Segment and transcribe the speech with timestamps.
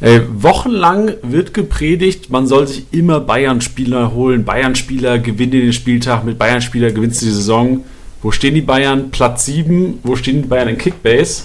[0.00, 4.44] Ey, wochenlang wird gepredigt, man soll sich immer Bayern-Spieler holen.
[4.44, 7.84] Bayern-Spieler gewinnen den Spieltag, mit Bayern-Spieler gewinnst du die Saison.
[8.22, 9.10] Wo stehen die Bayern?
[9.10, 9.98] Platz 7.
[10.04, 11.44] Wo stehen die Bayern in Kickbase?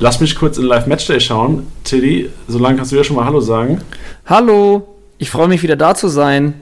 [0.00, 1.68] Lass mich kurz in Live-Matchday schauen.
[1.84, 3.80] Tilly, solange kannst du ja schon mal Hallo sagen.
[4.26, 4.88] Hallo,
[5.18, 6.54] ich freue mich wieder da zu sein.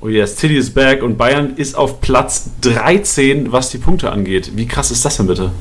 [0.00, 4.50] Oh yes, Tilly ist back und Bayern ist auf Platz 13, was die Punkte angeht.
[4.56, 5.52] Wie krass ist das denn bitte?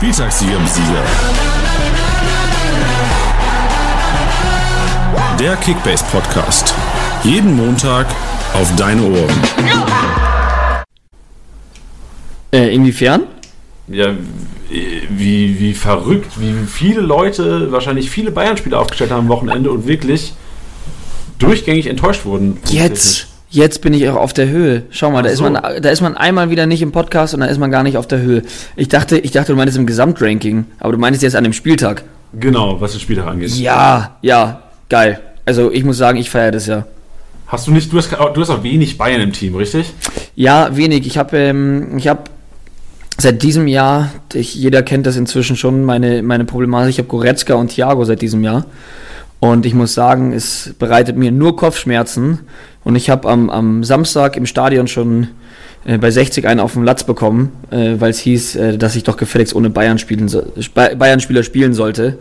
[0.00, 1.04] Spieltagssieger im Sieger.
[5.38, 6.74] Der Kickbase Podcast.
[7.22, 8.06] Jeden Montag
[8.54, 9.42] auf deine Ohren.
[12.50, 13.24] Äh, inwiefern?
[13.88, 14.14] Ja,
[14.70, 20.32] wie, wie verrückt, wie viele Leute, wahrscheinlich viele Bayern-Spieler aufgestellt haben am Wochenende und wirklich
[21.38, 22.56] durchgängig enttäuscht wurden.
[22.70, 24.84] Jetzt, jetzt bin ich auch auf der Höhe.
[24.90, 25.44] Schau mal, da, Ach ist so.
[25.44, 27.96] man, da ist man einmal wieder nicht im Podcast und da ist man gar nicht
[27.96, 28.42] auf der Höhe.
[28.76, 32.04] Ich dachte, ich dachte, du meinst im Gesamtranking, aber du meinst jetzt an dem Spieltag.
[32.32, 33.50] Genau, was den Spieltag angeht.
[33.50, 35.20] Ja, ja, geil.
[35.44, 36.86] Also ich muss sagen, ich feiere das ja.
[37.48, 39.92] Hast du nicht, du hast, du hast auch wenig Bayern im Team, richtig?
[40.36, 41.04] Ja, wenig.
[41.06, 42.30] Ich habe ähm, ich hab
[43.18, 46.90] seit diesem Jahr, ich, jeder kennt das inzwischen schon, meine, meine Problematik.
[46.90, 48.66] Ich habe Goretzka und Thiago seit diesem Jahr.
[49.40, 52.40] Und ich muss sagen, es bereitet mir nur Kopfschmerzen.
[52.84, 55.28] Und ich habe am, am Samstag im Stadion schon
[55.84, 59.04] äh, bei 60 einen auf den Latz bekommen, äh, weil es hieß, äh, dass ich
[59.04, 60.42] doch gefälligst ohne Bayern spielen so,
[60.74, 62.18] Bayern-Spieler spielen sollte.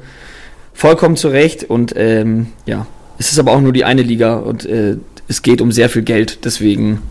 [0.73, 1.65] Vollkommen zu Recht.
[1.65, 4.95] Und ähm, ja, es ist aber auch nur die eine Liga und äh,
[5.27, 6.45] es geht um sehr viel Geld.
[6.45, 7.01] Deswegen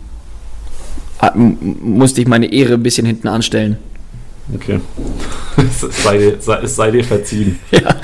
[1.19, 3.77] ah, musste ich meine Ehre ein bisschen hinten anstellen.
[4.55, 4.79] Okay.
[5.57, 7.59] es, sei dir, es sei dir verziehen.
[7.71, 7.95] Ja.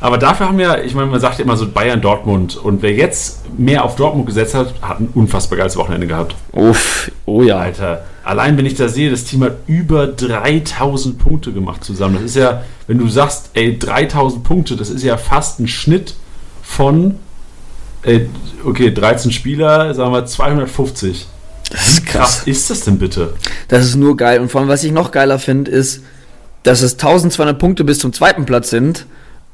[0.00, 2.56] Aber dafür haben wir, ich meine, man sagt ja immer so Bayern-Dortmund.
[2.56, 6.36] Und wer jetzt mehr auf Dortmund gesetzt hat, hat ein unfassbar geiles Wochenende gehabt.
[6.52, 7.58] Uff, oh ja.
[7.58, 12.14] Alter, allein wenn ich da sehe, das Team hat über 3000 Punkte gemacht zusammen.
[12.14, 16.14] Das ist ja, wenn du sagst, ey, 3000 Punkte, das ist ja fast ein Schnitt
[16.62, 17.16] von,
[18.02, 18.20] äh,
[18.64, 21.26] okay, 13 Spieler, sagen wir 250.
[21.70, 23.34] Das ist Krass ist das denn bitte?
[23.66, 24.40] Das ist nur geil.
[24.40, 26.02] Und vor allem, was ich noch geiler finde, ist,
[26.62, 29.06] dass es 1200 Punkte bis zum zweiten Platz sind.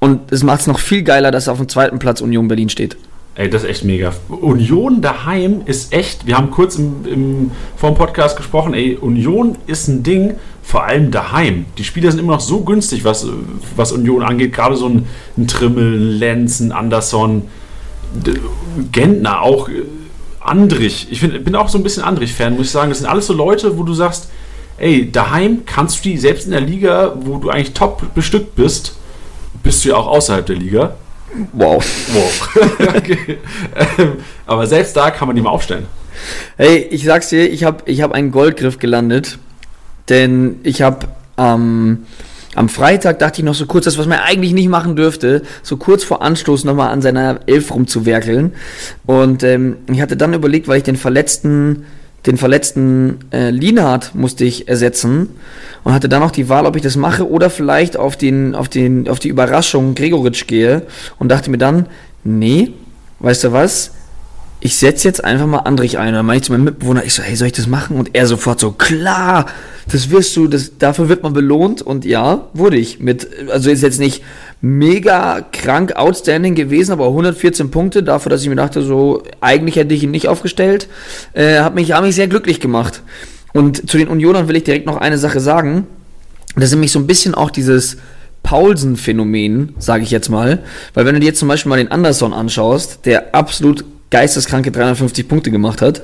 [0.04, 2.98] Und es macht es noch viel geiler, dass auf dem zweiten Platz Union Berlin steht.
[3.36, 4.12] Ey, das ist echt mega.
[4.28, 9.56] Union daheim ist echt, wir haben kurz im, im, vor dem Podcast gesprochen, ey, Union
[9.66, 11.64] ist ein Ding, vor allem daheim.
[11.78, 13.26] Die Spieler sind immer noch so günstig, was,
[13.76, 14.52] was Union angeht.
[14.52, 15.06] Gerade so ein,
[15.38, 17.44] ein Trimmel, ein Lenz, ein Anderson,
[18.92, 19.84] Gentner auch, äh,
[20.40, 21.08] Andrich.
[21.10, 22.90] Ich find, bin auch so ein bisschen Andrich-Fan, muss ich sagen.
[22.90, 24.28] Das sind alles so Leute, wo du sagst,
[24.76, 28.98] ey, daheim kannst du die, selbst in der Liga, wo du eigentlich top bestückt bist,
[29.64, 30.94] bist du ja auch außerhalb der Liga.
[31.52, 31.84] Wow.
[32.12, 32.56] Wow.
[32.96, 33.38] okay.
[33.98, 34.12] ähm,
[34.46, 35.86] aber selbst da kann man die mal aufstellen.
[36.56, 39.38] Hey, ich sag's dir, ich habe ich hab einen Goldgriff gelandet.
[40.08, 41.08] Denn ich habe
[41.38, 42.06] ähm,
[42.54, 45.76] am Freitag dachte ich noch so kurz, das, was man eigentlich nicht machen dürfte, so
[45.76, 48.52] kurz vor Anstoß nochmal an seiner Elf rumzuwerkeln.
[49.06, 51.86] Und ähm, ich hatte dann überlegt, weil ich den verletzten,
[52.26, 55.28] den verletzten äh, Lienhardt musste ich ersetzen
[55.82, 58.68] und hatte dann noch die Wahl, ob ich das mache oder vielleicht auf den, auf
[58.68, 60.82] den, auf die Überraschung Gregoritsch gehe
[61.18, 61.86] und dachte mir dann,
[62.24, 62.72] nee,
[63.20, 63.92] weißt du was?
[64.64, 66.08] ich setze jetzt einfach mal Andrich ein.
[66.08, 67.98] Und dann meine ich zu meinem Mitbewohner, ich so, hey, soll ich das machen?
[67.98, 69.44] Und er sofort so, klar,
[69.92, 71.82] das wirst du, das, dafür wird man belohnt.
[71.82, 72.98] Und ja, wurde ich.
[72.98, 74.22] Mit, also ist jetzt nicht
[74.64, 79.92] mega krank outstanding gewesen, aber 114 Punkte dafür, dass ich mir dachte, so, eigentlich hätte
[79.92, 80.88] ich ihn nicht aufgestellt,
[81.34, 83.02] äh, hat mich, hat mich sehr glücklich gemacht.
[83.52, 85.86] Und zu den Unionern will ich direkt noch eine Sache sagen.
[86.54, 87.98] Das ist nämlich so ein bisschen auch dieses
[88.42, 90.60] Paulsen-Phänomen, sage ich jetzt mal.
[90.94, 95.28] Weil wenn du dir jetzt zum Beispiel mal den Anderson anschaust, der absolut geisteskranke 350
[95.28, 96.00] Punkte gemacht hat,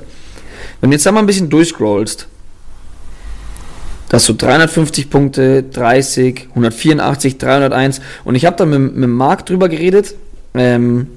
[0.81, 2.27] wenn du jetzt da mal ein bisschen durchscrollst,
[4.11, 9.45] da hast du 350 Punkte, 30, 184, 301 und ich habe da mit, mit Marc
[9.45, 10.15] drüber geredet,
[10.53, 11.07] ähm,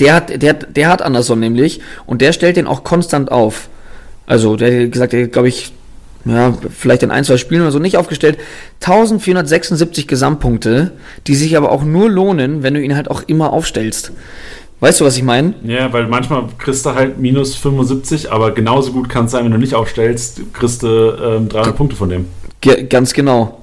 [0.00, 3.68] der hat, der, der hat Anderson nämlich und der stellt den auch konstant auf.
[4.26, 5.72] Also der hat gesagt, der glaube ich,
[6.24, 8.36] ja, vielleicht in ein, zwei Spielen oder so nicht aufgestellt.
[8.80, 10.90] 1476 Gesamtpunkte,
[11.28, 14.10] die sich aber auch nur lohnen, wenn du ihn halt auch immer aufstellst.
[14.82, 15.54] Weißt du, was ich meine?
[15.62, 19.52] Ja, weil manchmal kriegst du halt minus 75, aber genauso gut kann es sein, wenn
[19.52, 22.26] du nicht aufstellst, kriegst du ähm, 300 Punkte von dem.
[22.60, 23.60] Ge ganz genau.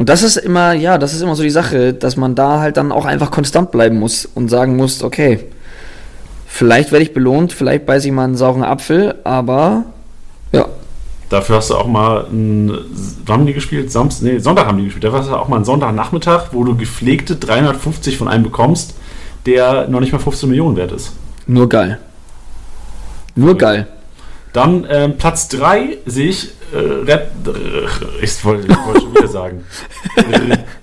[0.00, 2.78] Und das ist immer, ja, das ist immer so die Sache, dass man da halt
[2.78, 5.38] dann auch einfach konstant bleiben muss und sagen muss, okay,
[6.48, 9.84] vielleicht werde ich belohnt, vielleicht beiße ich mal einen sauren Apfel, aber
[10.50, 10.66] ja,
[11.28, 12.76] Dafür hast du auch mal ein,
[13.24, 13.92] wann haben die gespielt?
[13.92, 15.04] Samstag, nee, Sonntag haben die gespielt.
[15.04, 18.96] Dafür hast du auch mal einen Sonntagnachmittag, wo du gepflegte 350 von einem bekommst,
[19.46, 21.12] der noch nicht mal 15 Millionen wert ist.
[21.46, 21.98] nur geil.
[23.36, 23.86] Nur geil.
[24.52, 29.64] Dann ähm, Platz 3 sehe ich Red, äh, ich wollte wollt schon wieder sagen.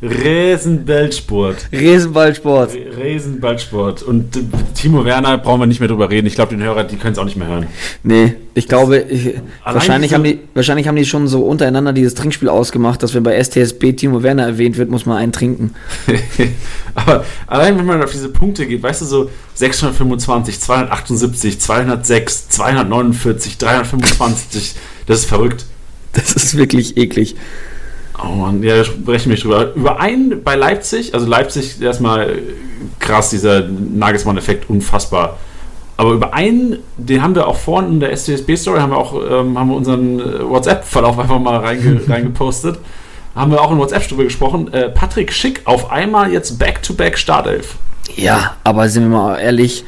[0.02, 1.68] Resenballsport.
[1.72, 2.72] Riesenballsport.
[2.98, 4.04] Resenballsport.
[4.04, 4.42] Und äh,
[4.74, 6.28] Timo Werner brauchen wir nicht mehr drüber reden.
[6.28, 7.68] Ich glaube, den Hörer, die können es auch nicht mehr hören.
[8.04, 12.50] Nee, ich glaube, ich, wahrscheinlich, haben die, wahrscheinlich haben die schon so untereinander dieses Trinkspiel
[12.50, 15.74] ausgemacht, dass wenn bei STSB Timo Werner erwähnt wird, muss man einen trinken.
[16.96, 23.58] Aber allein wenn man auf diese Punkte geht, weißt du, so 625, 278, 206, 249,
[23.58, 24.76] 325,
[25.06, 25.66] das ist verrückt.
[26.18, 27.36] Das ist wirklich eklig.
[28.22, 29.74] Oh Mann, ja, da sprechen wir drüber.
[29.76, 32.40] Über einen bei Leipzig, also Leipzig erstmal
[33.00, 35.38] krass, dieser Nagelsmann-Effekt, unfassbar.
[35.98, 39.58] Aber über einen, den haben wir auch vorhin in der STSB-Story, haben wir auch ähm,
[39.58, 42.80] haben wir unseren äh, WhatsApp-Verlauf einfach mal reinge reingepostet.
[43.36, 44.74] Haben wir auch in WhatsApp drüber gesprochen.
[44.74, 47.76] Äh, Patrick Schick auf einmal jetzt Back-to-Back Startelf.
[48.16, 49.84] Ja, aber sind wir mal ehrlich,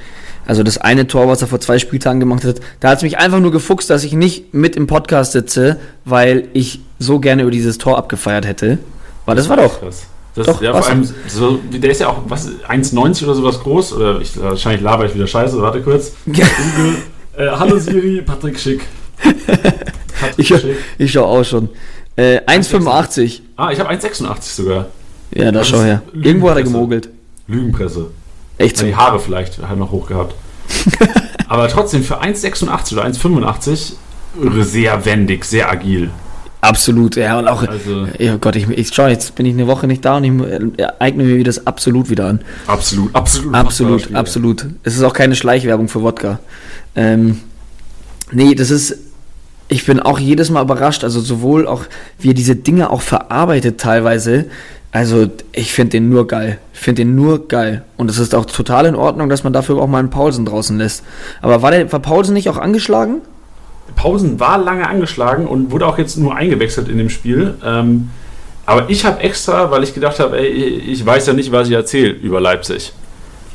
[0.50, 3.20] also das eine Tor, was er vor zwei Spieltagen gemacht hat, da hat es mich
[3.20, 7.52] einfach nur gefuchst, dass ich nicht mit im Podcast sitze, weil ich so gerne über
[7.52, 8.80] dieses Tor abgefeiert hätte.
[9.28, 9.80] Weil das war doch.
[9.80, 10.08] Krass.
[10.34, 13.94] Das, Doch, ja, vor allem, so, der ist ja auch was, 1,90 oder sowas groß.
[13.94, 15.62] Oder ich, wahrscheinlich laber ich wieder scheiße.
[15.62, 16.14] Warte kurz.
[16.26, 16.96] Google.
[17.38, 18.82] Äh, hallo Siri, Patrick Schick.
[19.22, 20.54] Patrick Ich,
[20.98, 21.70] ich schau auch schon.
[22.16, 23.42] Äh, 1,85.
[23.56, 24.88] Ah, ich habe 1,86 sogar.
[25.32, 26.02] Ja, da Das schau her.
[26.14, 27.10] Irgendwo hat er gemogelt.
[27.48, 28.08] Lügenpresse.
[28.60, 28.86] Echt Ja, so.
[28.86, 30.36] die Haare vielleicht halt noch hoch gehabt.
[31.48, 33.94] Aber trotzdem für 1,86 oder 1,85
[34.64, 36.12] sehr wendig, sehr agil.
[36.62, 37.40] Absolut, ja.
[37.40, 40.18] Und auch, Also ja Gott, ich, ich schau, jetzt bin ich eine Woche nicht da
[40.18, 42.42] und ich äh, eigne mir das absolut wieder an.
[42.68, 43.56] absolut, absolut.
[43.56, 44.66] Absolut, absolut.
[44.84, 46.40] Es ist auch keine Schleichwerbung für Wodka.
[46.96, 47.40] Ähm,
[48.32, 48.98] nee, das ist.
[49.72, 51.84] Ich bin auch jedes Mal überrascht, also sowohl auch,
[52.20, 54.46] wie er diese Dinge auch verarbeitet teilweise.
[54.92, 56.58] Also, ich finde den nur geil.
[56.74, 57.84] Ich finde den nur geil.
[57.96, 60.78] Und es ist auch total in Ordnung, dass man dafür auch mal einen Paulsen draußen
[60.78, 61.04] lässt.
[61.42, 63.22] Aber war, der, war Paulsen nicht auch angeschlagen?
[63.96, 67.56] Pausen war lange angeschlagen und wurde auch jetzt nur eingewechselt in dem Spiel.
[67.64, 68.10] Ähm,
[68.66, 72.12] aber ich habe extra, weil ich gedacht habe, ich weiß ja nicht, was ich erzähle
[72.12, 72.94] über Leipzig.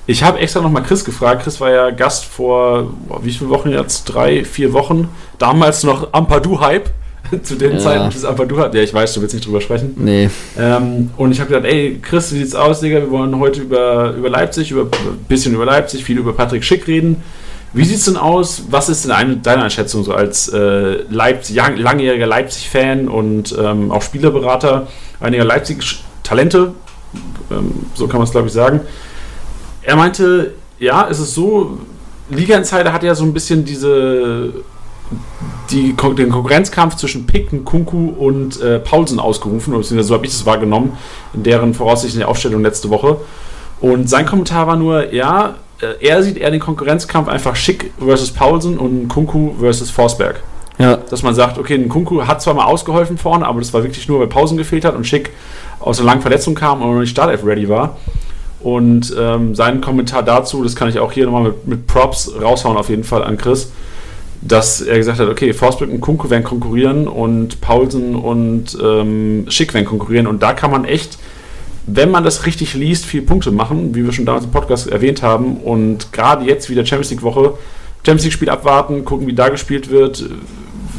[0.06, 1.44] Ich habe extra nochmal Chris gefragt.
[1.44, 2.92] Chris war ja Gast vor,
[3.22, 4.04] wie viele Wochen jetzt?
[4.04, 5.08] Drei, vier Wochen.
[5.38, 6.90] Damals noch Ampadu-Hype.
[7.42, 7.78] Zu den Ja.
[7.78, 8.74] Zeiten des Ampadu-Hype.
[8.74, 9.94] Ja, ich weiß, du willst nicht drüber sprechen.
[9.96, 10.28] Nee.
[10.58, 12.98] Ähm, und ich habe gedacht, ey, Chris, wie sieht's aus, Digga?
[12.98, 16.86] Wir wollen heute über, über Leipzig, über ein bisschen über Leipzig, viel über Patrick Schick
[16.86, 17.16] reden.
[17.72, 18.64] Wie sieht's denn aus?
[18.70, 23.90] Was ist denn eine, deine Einschätzung so als äh, Leipzig, lang- langjähriger Leipzig-Fan und ähm,
[23.90, 24.86] auch Spielerberater
[25.18, 26.72] einiger Leipzig-Talente?
[27.50, 28.80] Ähm, so kann man es, glaube ich, sagen.
[29.82, 31.78] Er meinte, ja, es ist so,
[32.30, 34.52] Liga Insider hat ja so ein bisschen diese
[35.70, 40.32] die, den Konkurrenzkampf zwischen Pick, Kunku und äh, Paulsen ausgerufen, oder beziehungsweise so habe ich
[40.32, 40.96] das wahrgenommen,
[41.32, 43.18] in deren voraussichtliche Aufstellung letzte Woche.
[43.80, 48.30] Und sein Kommentar war nur, ja, äh, er sieht eher den Konkurrenzkampf einfach Schick versus
[48.30, 50.42] Paulsen und Kunku versus Forsberg.
[50.78, 53.84] Ja, Dass man sagt, okay, ein Kunku hat zwar mal ausgeholfen vorne, aber das war
[53.84, 55.30] wirklich nur, weil Pausen gefehlt hat und Schick
[55.78, 57.96] aus einer langen Verletzung kam und noch nicht Startelf ready war.
[58.60, 62.76] Und ähm, sein Kommentar dazu, das kann ich auch hier nochmal mit, mit Props raushauen,
[62.76, 63.70] auf jeden Fall an Chris,
[64.46, 69.72] dass er gesagt hat, okay, Forsberg und Kunku werden konkurrieren und Paulsen und ähm, Schick
[69.72, 70.26] werden konkurrieren.
[70.26, 71.18] Und da kann man echt,
[71.86, 75.22] wenn man das richtig liest, viele Punkte machen, wie wir schon damals im Podcast erwähnt
[75.22, 75.56] haben.
[75.56, 77.54] Und gerade jetzt wieder Champions League-Woche,
[78.04, 80.24] Champions League-Spiel abwarten, gucken, wie da gespielt wird.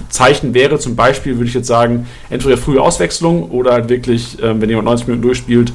[0.09, 4.59] Zeichen wäre zum Beispiel, würde ich jetzt sagen, entweder frühe Auswechslung oder halt wirklich, ähm,
[4.61, 5.71] wenn jemand 90 Minuten durchspielt,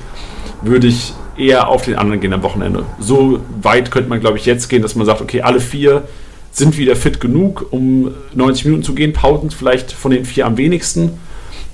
[0.63, 2.85] würde ich eher auf den anderen gehen am Wochenende.
[2.99, 6.03] So weit könnte man, glaube ich, jetzt gehen, dass man sagt, okay, alle vier
[6.53, 9.13] sind wieder fit genug, um 90 Minuten zu gehen.
[9.13, 11.13] Pausen vielleicht von den vier am wenigsten.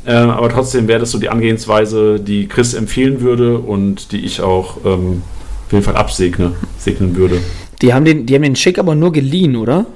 [0.06, 4.40] Ähm, aber trotzdem wäre das so die Angehensweise, die Chris empfehlen würde und die ich
[4.40, 5.22] auch ähm,
[5.66, 7.40] auf jeden Fall absegne, segnen würde.
[7.82, 9.86] die haben den, die haben den Schick aber nur geliehen, oder?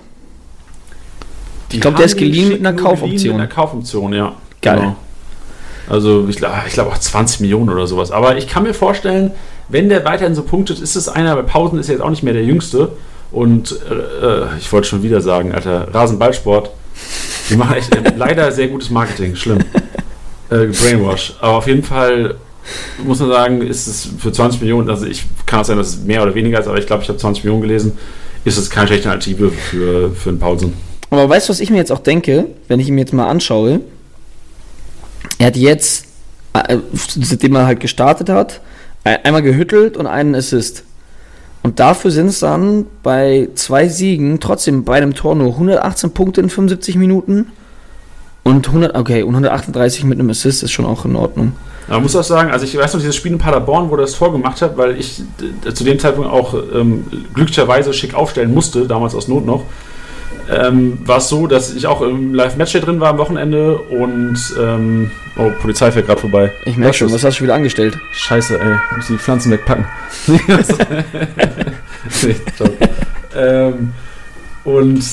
[1.73, 3.37] Ich glaub, der ist geliehen mit einer Kaufoption.
[3.37, 4.35] Mit einer Kaufoption, ja.
[4.61, 4.79] Geil.
[4.79, 4.97] Genau.
[5.89, 8.11] Also ich, glaub- ich glaube auch 20 Millionen oder sowas.
[8.11, 9.31] Aber ich kann mir vorstellen,
[9.69, 12.25] wenn der weiterhin so punktet, ist es einer, bei Pausen ist er jetzt auch nicht
[12.25, 12.93] mehr der Jüngste.
[13.33, 16.71] Und äh, ich wollte schon wieder sagen, Alter, Rasenballsport,
[17.49, 19.59] die machen echt äh, leider sehr gutes Marketing, schlimm.
[20.51, 21.35] Äh, Brainwash.
[21.41, 22.35] Aber auf jeden Fall
[23.05, 25.99] muss man sagen, ist es für 20 Millionen, also ich kann auch sein, dass es
[26.03, 27.97] mehr oder weniger ist, aber ich glaube, ich habe 20 Millionen gelesen,
[28.45, 30.73] ist es keine schlechte Alternative für, für einen Pausen.
[31.11, 33.81] Aber weißt du, was ich mir jetzt auch denke, wenn ich ihn jetzt mal anschaue?
[35.39, 36.07] Er hat jetzt,
[36.53, 38.61] äh, seitdem er halt gestartet hat,
[39.05, 40.85] ein- einmal gehüttelt und einen Assist.
[41.62, 46.40] Und dafür sind es dann bei zwei Siegen trotzdem bei einem Tor nur 118 Punkte
[46.40, 47.49] in 75 Minuten
[48.43, 51.52] und 100, okay, und 138 mit einem Assist ist schon auch in Ordnung.
[51.88, 54.12] Man muss auch sagen, also ich weiß noch, dieses Spiel in Paderborn, wo er das
[54.12, 55.23] Tor gemacht hat, weil ich
[55.67, 59.64] äh, zu dem Zeitpunkt auch ähm, glücklicherweise schick aufstellen musste, damals aus Not noch.
[60.50, 65.11] Ähm, war es so, dass ich auch im Live-Match drin war am Wochenende und ähm,
[65.37, 66.52] oh, Polizei fährt gerade vorbei.
[66.64, 67.97] Ich merke schon, was hast du schon wieder angestellt?
[68.12, 69.85] Scheiße, ey, muss die Pflanzen wegpacken.
[73.37, 73.92] ähm,
[74.64, 75.04] und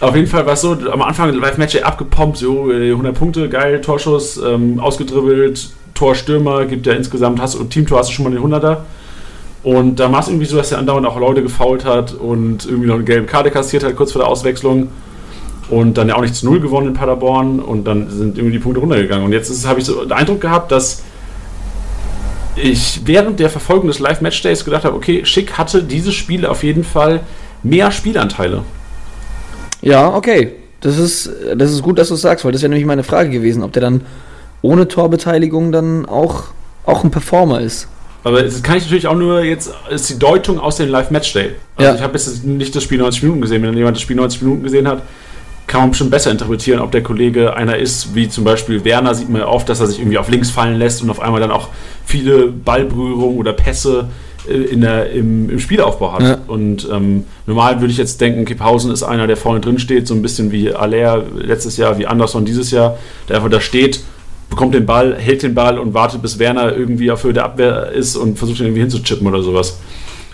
[0.00, 3.80] auf jeden Fall war es so, am Anfang Live-Match abgepumpt, so 100 äh, Punkte, geil,
[3.80, 8.42] Torschuss, ähm, ausgedribbelt, Torstürmer, gibt ja insgesamt, hast du Teamtor hast du schon mal den
[8.42, 8.78] 100er.
[9.64, 12.86] Und da war es irgendwie so, dass er andauernd auch Leute gefault hat und irgendwie
[12.86, 14.88] noch eine gelbe Karte kassiert hat, kurz vor der Auswechslung.
[15.70, 18.58] Und dann ja auch nicht zu Null gewonnen in Paderborn und dann sind irgendwie die
[18.58, 19.24] Punkte runtergegangen.
[19.24, 21.02] Und jetzt habe ich so den Eindruck gehabt, dass
[22.56, 26.84] ich während der Verfolgung des Live-Match-Days gedacht habe, okay, Schick hatte dieses Spiel auf jeden
[26.84, 27.20] Fall
[27.62, 28.62] mehr Spielanteile.
[29.80, 30.52] Ja, okay.
[30.82, 33.30] Das ist, das ist gut, dass du es sagst, weil das wäre nämlich meine Frage
[33.30, 34.02] gewesen, ob der dann
[34.60, 36.44] ohne Torbeteiligung dann auch,
[36.84, 37.88] auch ein Performer ist.
[38.24, 41.50] Aber das kann ich natürlich auch nur jetzt, ist die Deutung aus dem Live-Match-Day.
[41.76, 41.94] Also ja.
[41.94, 43.62] ich habe jetzt nicht das Spiel 90 Minuten gesehen.
[43.62, 45.02] Wenn jemand das Spiel 90 Minuten gesehen hat,
[45.66, 49.28] kann man bestimmt besser interpretieren, ob der Kollege einer ist, wie zum Beispiel Werner, sieht
[49.28, 51.50] man ja oft, dass er sich irgendwie auf links fallen lässt und auf einmal dann
[51.50, 51.68] auch
[52.04, 54.08] viele Ballberührungen oder Pässe
[54.48, 56.22] äh, in der, im, im Spielaufbau hat.
[56.22, 56.38] Ja.
[56.46, 60.14] Und ähm, normal würde ich jetzt denken, Kipphausen ist einer, der vorne drin steht, so
[60.14, 64.00] ein bisschen wie Aller letztes Jahr, wie Anderson dieses Jahr, der einfach da steht
[64.54, 67.90] bekommt den Ball, hält den Ball und wartet, bis Werner irgendwie auf Höhe der Abwehr
[67.90, 69.78] ist und versucht ihn irgendwie hinzuchippen oder sowas.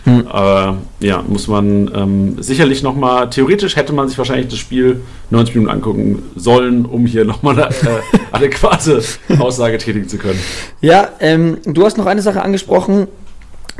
[0.04, 0.26] Hm.
[0.28, 5.00] Aber ja, muss man ähm, sicherlich nochmal, theoretisch hätte man sich wahrscheinlich das Spiel
[5.30, 8.00] 90 Minuten angucken sollen, um hier nochmal eine äh,
[8.32, 9.02] adäquate
[9.38, 10.38] Aussage tätigen zu können.
[10.80, 13.08] Ja, ähm, du hast noch eine Sache angesprochen,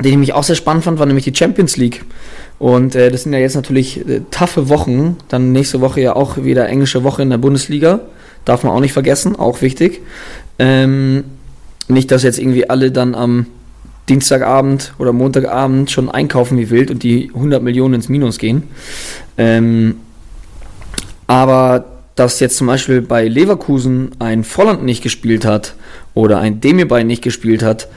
[0.03, 2.03] die ich mich auch sehr spannend fand, war nämlich die Champions League.
[2.57, 5.17] Und äh, das sind ja jetzt natürlich äh, taffe Wochen.
[5.27, 8.01] Dann nächste Woche ja auch wieder englische Woche in der Bundesliga.
[8.45, 10.01] Darf man auch nicht vergessen, auch wichtig.
[10.59, 11.23] Ähm,
[11.87, 13.45] nicht, dass jetzt irgendwie alle dann am
[14.09, 18.63] Dienstagabend oder Montagabend schon einkaufen wie wild und die 100 Millionen ins Minus gehen.
[19.37, 19.97] Ähm,
[21.27, 25.75] aber dass jetzt zum Beispiel bei Leverkusen ein Volland nicht gespielt hat
[26.13, 27.87] oder ein Demirbay nicht gespielt hat,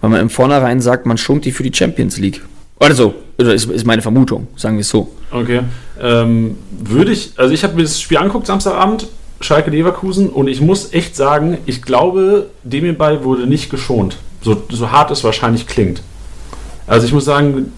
[0.00, 2.42] weil man im Vornherein sagt, man schont die für die Champions League.
[2.78, 5.12] Oder so, ist, ist meine Vermutung, sagen wir es so.
[5.30, 5.60] Okay.
[6.00, 9.08] Ähm, würde ich, also ich habe mir das Spiel angeguckt Samstagabend,
[9.40, 14.16] Schalke Leverkusen und ich muss echt sagen, ich glaube, Demirbay wurde nicht geschont.
[14.42, 16.02] So, so hart es wahrscheinlich klingt.
[16.86, 17.72] Also ich muss sagen,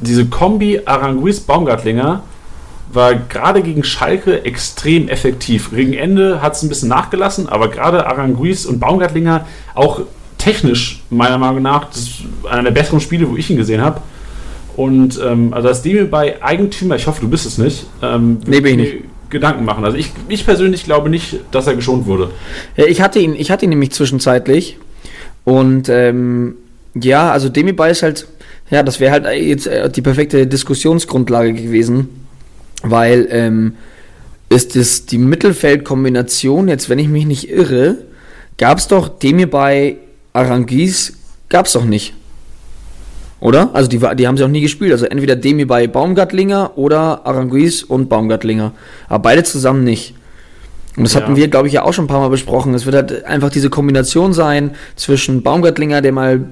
[0.00, 2.22] diese Kombi Aranguiz-Baumgartlinger
[2.92, 5.70] war gerade gegen Schalke extrem effektiv.
[5.70, 10.02] Gegen Ende hat es ein bisschen nachgelassen, aber gerade Aranguiz und Baumgartlinger auch
[10.36, 12.12] technisch meiner Meinung nach das ist
[12.50, 14.00] einer der besseren Spiele, wo ich ihn gesehen habe.
[14.76, 17.86] Und ähm, also das Demi bei Eigentümer, ich hoffe, du bist es nicht.
[18.02, 19.04] Ähm, nee, bin ich nicht.
[19.32, 19.84] Gedanken machen.
[19.84, 22.30] Also ich, ich persönlich glaube nicht, dass er geschont wurde.
[22.76, 24.78] Ich hatte ihn, ich hatte ihn nämlich zwischenzeitlich.
[25.44, 26.54] Und ähm,
[26.94, 28.28] ja, also Demi Bay ist halt,
[28.70, 32.08] ja, das wäre halt jetzt äh, die perfekte Diskussionsgrundlage gewesen,
[32.82, 33.74] weil ähm,
[34.48, 37.96] ist es die Mittelfeldkombination, jetzt wenn ich mich nicht irre,
[38.58, 39.96] gab es doch Demi bei
[40.32, 41.14] Arangis,
[41.48, 42.14] gab es doch nicht.
[43.42, 43.70] Oder?
[43.72, 44.92] Also die, die haben sie auch nie gespielt.
[44.92, 48.70] Also entweder Demi bei Baumgartlinger oder Aranguiz und Baumgartlinger.
[49.08, 50.14] Aber beide zusammen nicht.
[50.96, 51.20] Und das ja.
[51.20, 52.72] hatten wir, glaube ich, ja auch schon ein paar Mal besprochen.
[52.72, 56.50] Es wird halt einfach diese Kombination sein zwischen Baumgartlinger, der mal,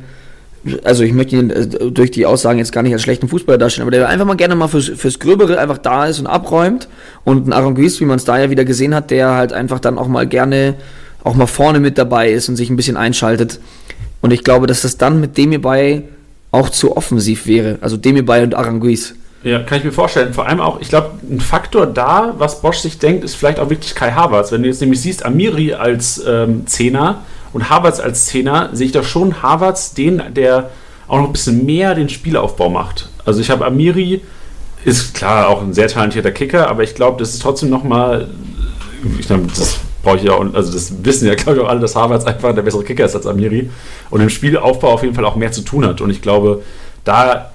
[0.83, 3.87] also ich möchte ihn äh, durch die Aussagen jetzt gar nicht als schlechten Fußballer darstellen,
[3.87, 6.89] aber der einfach mal gerne mal fürs, fürs Gröbere einfach da ist und abräumt.
[7.23, 9.97] Und ein Aranguiz, wie man es da ja wieder gesehen hat, der halt einfach dann
[9.97, 10.75] auch mal gerne
[11.23, 13.61] auch mal vorne mit dabei ist und sich ein bisschen einschaltet.
[14.23, 16.03] Und ich glaube, dass das dann mit dem hierbei
[16.51, 17.79] auch zu offensiv wäre.
[17.81, 19.15] Also Demirbay und Aranguiz.
[19.43, 20.35] Ja, kann ich mir vorstellen.
[20.35, 23.71] Vor allem auch, ich glaube, ein Faktor da, was Bosch sich denkt, ist vielleicht auch
[23.71, 24.53] wirklich Kai Havertz.
[24.53, 28.93] Wenn du jetzt nämlich siehst, Amiri als ähm, Zehner und Havertz als Zehner, sehe ich
[28.93, 30.71] da schon Havertz, den, der
[31.09, 33.09] auch noch ein bisschen mehr den Spielaufbau macht.
[33.25, 34.21] Also ich habe Amiri,
[34.85, 38.29] ist klar auch ein sehr talentierter Kicker, aber ich glaube, das ist trotzdem nochmal,
[39.19, 41.97] ich glaube, das brauche ich ja, also das wissen ja, glaube ich, auch alle, dass
[41.97, 43.71] Havertz einfach der bessere Kicker ist als Amiri
[44.11, 46.01] und im Spielaufbau auf jeden Fall auch mehr zu tun hat.
[46.01, 46.63] Und ich glaube,
[47.05, 47.51] da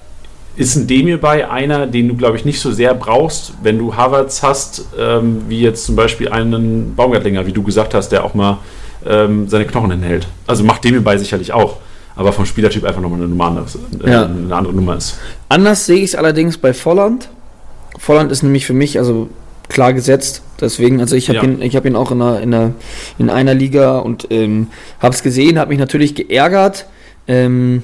[0.56, 3.94] ist ein Demir bei einer, den du, glaube ich, nicht so sehr brauchst, wenn du
[3.94, 8.34] Havertz hast, ähm, wie jetzt zum Beispiel einen Baumgartlinger, wie du gesagt hast, der auch
[8.34, 8.58] mal
[9.06, 10.26] ähm, seine Knochen hinhält.
[10.46, 11.76] Also macht Demir bei sicherlich auch,
[12.14, 14.24] aber vom Spielertyp einfach nochmal eine, Nummer anders, äh, ja.
[14.24, 15.18] eine andere Nummer ist.
[15.48, 17.28] Anders sehe ich es allerdings bei Volland.
[17.98, 19.28] Volland ist nämlich für mich, also
[19.68, 20.42] klar gesetzt.
[20.60, 21.44] Deswegen, also ich habe ja.
[21.44, 22.72] ihn, ich ihn auch in einer, in einer,
[23.18, 24.68] in einer Liga und ähm,
[25.00, 26.86] habe es gesehen, habe mich natürlich geärgert.
[27.28, 27.82] Ähm,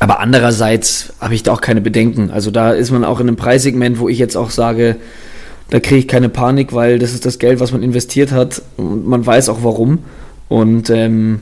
[0.00, 2.30] aber andererseits habe ich da auch keine Bedenken.
[2.30, 4.96] Also da ist man auch in einem Preissegment, wo ich jetzt auch sage,
[5.70, 9.06] da kriege ich keine Panik, weil das ist das Geld, was man investiert hat und
[9.06, 10.00] man weiß auch warum.
[10.48, 11.40] Und ähm,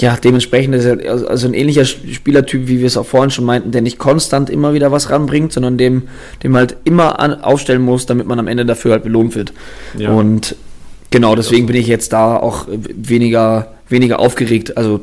[0.00, 3.70] ja, dementsprechend ist er also ein ähnlicher Spielertyp, wie wir es auch vorhin schon meinten,
[3.70, 6.08] der nicht konstant immer wieder was ranbringt, sondern dem,
[6.42, 9.54] dem halt immer an, aufstellen muss, damit man am Ende dafür halt belohnt wird.
[9.96, 10.10] Ja.
[10.10, 10.54] Und
[11.10, 14.76] genau, deswegen bin ich jetzt da auch weniger, weniger aufgeregt.
[14.76, 15.00] Also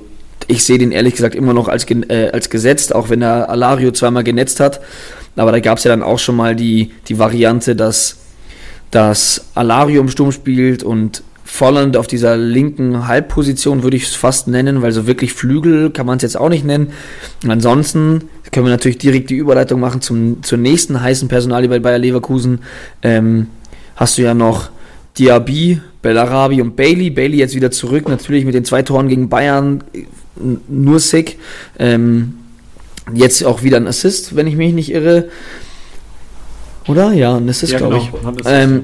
[0.47, 3.91] ich sehe den ehrlich gesagt immer noch als, äh, als gesetzt, auch wenn er Alario
[3.91, 4.79] zweimal genetzt hat.
[5.35, 8.17] Aber da gab es ja dann auch schon mal die, die Variante, dass,
[8.91, 11.23] dass Alario im Sturm spielt und
[11.55, 16.07] Volland auf dieser linken Halbposition würde ich es fast nennen, weil so wirklich Flügel kann
[16.07, 16.93] man es jetzt auch nicht nennen.
[17.43, 21.77] Und ansonsten können wir natürlich direkt die Überleitung machen zum, zur nächsten heißen Personalie bei
[21.77, 22.62] Bayer Leverkusen.
[23.03, 23.50] Ähm,
[23.95, 24.72] hast du ja noch
[25.19, 27.12] Diaby, Bellarabi und Bailey.
[27.12, 29.83] Bailey jetzt wieder zurück, natürlich mit den zwei Toren gegen Bayern,
[30.67, 31.38] nur sick.
[31.77, 32.33] Ähm,
[33.13, 35.29] jetzt auch wieder ein Assist, wenn ich mich nicht irre.
[36.88, 37.13] Oder?
[37.13, 38.33] Ja, ein Assist, ja, glaube genau.
[38.39, 38.43] ich.
[38.48, 38.83] Ähm,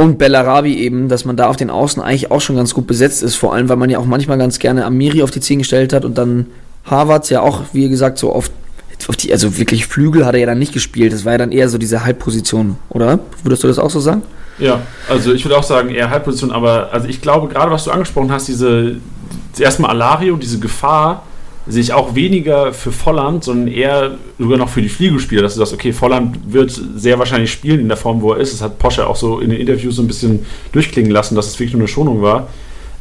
[0.00, 3.22] und Bellarabi eben, dass man da auf den Außen eigentlich auch schon ganz gut besetzt
[3.22, 5.92] ist, vor allem, weil man ja auch manchmal ganz gerne Amiri auf die 10 gestellt
[5.92, 6.46] hat und dann
[6.86, 8.50] Harvards ja auch, wie gesagt, so oft
[9.08, 11.12] auf die, also wirklich Flügel hat er ja dann nicht gespielt.
[11.12, 13.18] Das war ja dann eher so diese Halbposition, oder?
[13.42, 14.22] Würdest du das auch so sagen?
[14.58, 17.90] Ja, also ich würde auch sagen, eher Halbposition, aber also ich glaube, gerade was du
[17.90, 18.96] angesprochen hast, diese
[19.58, 21.24] erstmal Alario, diese Gefahr,
[21.66, 25.58] sehe ich auch weniger für Volland, sondern eher sogar noch für die Fliegelspieler, dass du
[25.60, 28.52] sagst, okay, Volland wird sehr wahrscheinlich spielen in der Form, wo er ist.
[28.54, 31.58] Das hat Posche auch so in den Interviews so ein bisschen durchklingen lassen, dass es
[31.58, 32.48] wirklich nur eine Schonung war.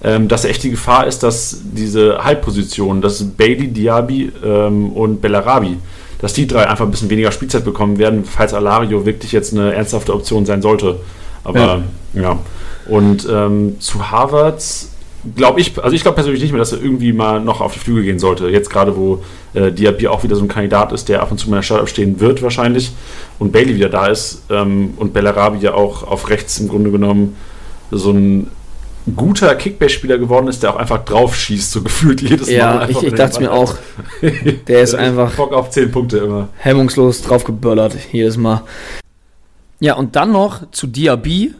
[0.01, 5.77] Ähm, dass echt die Gefahr ist, dass diese Halbpositionen, dass Bailey, Diaby ähm, und Bellarabi,
[6.19, 9.73] dass die drei einfach ein bisschen weniger Spielzeit bekommen werden, falls Alario wirklich jetzt eine
[9.73, 11.01] ernsthafte Option sein sollte.
[11.43, 12.21] Aber ja.
[12.21, 12.39] ja.
[12.87, 14.91] Und ähm, zu Harvards
[15.35, 17.79] glaube ich, also ich glaube persönlich nicht mehr, dass er irgendwie mal noch auf die
[17.79, 18.49] Flügel gehen sollte.
[18.49, 19.23] Jetzt gerade, wo
[19.53, 21.63] äh, Diaby auch wieder so ein Kandidat ist, der ab und zu mal in der
[21.63, 22.91] Startup stehen wird wahrscheinlich
[23.37, 27.35] und Bailey wieder da ist ähm, und Bellarabi ja auch auf rechts im Grunde genommen
[27.91, 28.47] so ein
[29.15, 32.91] guter Kickbase-Spieler geworden ist, der auch einfach drauf schießt, so gefühlt jedes ja, Mal.
[32.91, 33.75] Ja, ich, ich dachte mir auch,
[34.67, 36.49] der ist einfach Bock auf 10 Punkte immer.
[36.57, 38.61] Hemmungslos draufgeböllert, jedes Mal.
[39.79, 41.53] Ja, und dann noch zu Diaby,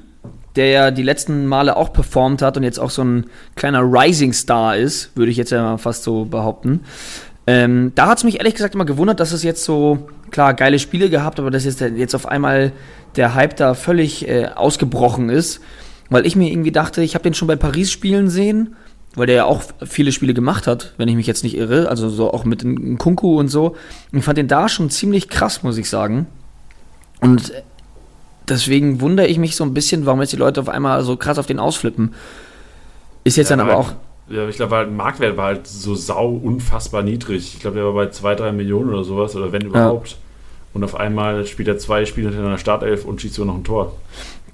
[0.56, 3.26] der ja die letzten Male auch performt hat und jetzt auch so ein
[3.56, 6.82] kleiner Rising Star ist, würde ich jetzt ja fast so behaupten.
[7.48, 10.78] Ähm, da hat es mich ehrlich gesagt immer gewundert, dass es jetzt so, klar, geile
[10.78, 12.72] Spiele gehabt, aber dass jetzt, jetzt auf einmal
[13.16, 15.62] der Hype da völlig äh, ausgebrochen ist.
[16.12, 18.76] Weil ich mir irgendwie dachte, ich habe den schon bei Paris spielen sehen,
[19.16, 22.10] weil der ja auch viele Spiele gemacht hat, wenn ich mich jetzt nicht irre, also
[22.10, 22.64] so auch mit
[23.00, 23.76] Kunku und so.
[24.12, 26.28] Und ich fand den da schon ziemlich krass, muss ich sagen.
[27.20, 27.52] Und
[28.50, 31.38] deswegen wundere ich mich so ein bisschen, warum jetzt die Leute auf einmal so krass
[31.38, 32.14] auf den ausflippen.
[33.24, 33.94] Ist jetzt ja, dann aber auch.
[34.30, 37.54] Ja, ich glaube, halt, Marktwert war halt so sau unfassbar niedrig.
[37.56, 40.12] Ich glaube, der war bei 2, 3 Millionen oder sowas, oder wenn überhaupt.
[40.12, 40.18] Ja.
[40.74, 43.64] Und auf einmal spielt er zwei Spiele hinter einer Startelf und schießt sogar noch ein
[43.64, 43.96] Tor.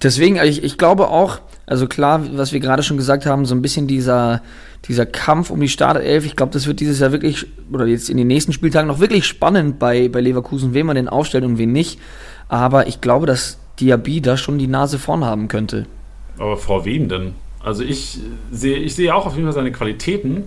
[0.02, 3.62] Deswegen, ich, ich glaube auch, also klar, was wir gerade schon gesagt haben, so ein
[3.62, 4.42] bisschen dieser,
[4.88, 8.18] dieser Kampf um die Startelf, ich glaube, das wird dieses Jahr wirklich, oder jetzt in
[8.18, 11.72] den nächsten Spieltagen noch wirklich spannend bei, bei Leverkusen, wen man denn aufstellt und wen
[11.72, 12.00] nicht.
[12.48, 15.86] Aber ich glaube, dass Diaby da schon die Nase vorn haben könnte.
[16.38, 17.36] Aber vor wem denn?
[17.64, 18.20] Also ich
[18.52, 20.44] sehe, ich sehe auch auf jeden Fall seine Qualitäten,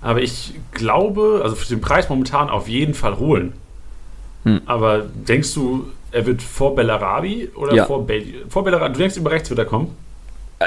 [0.00, 3.54] aber ich glaube, also für den Preis momentan auf jeden Fall holen.
[4.44, 4.60] Hm.
[4.66, 7.84] Aber denkst du, er wird vor Bellarabi oder ja.
[7.86, 8.92] vor, Be vor Bellarabi?
[8.92, 9.94] Du denkst, über rechts wird er kommen?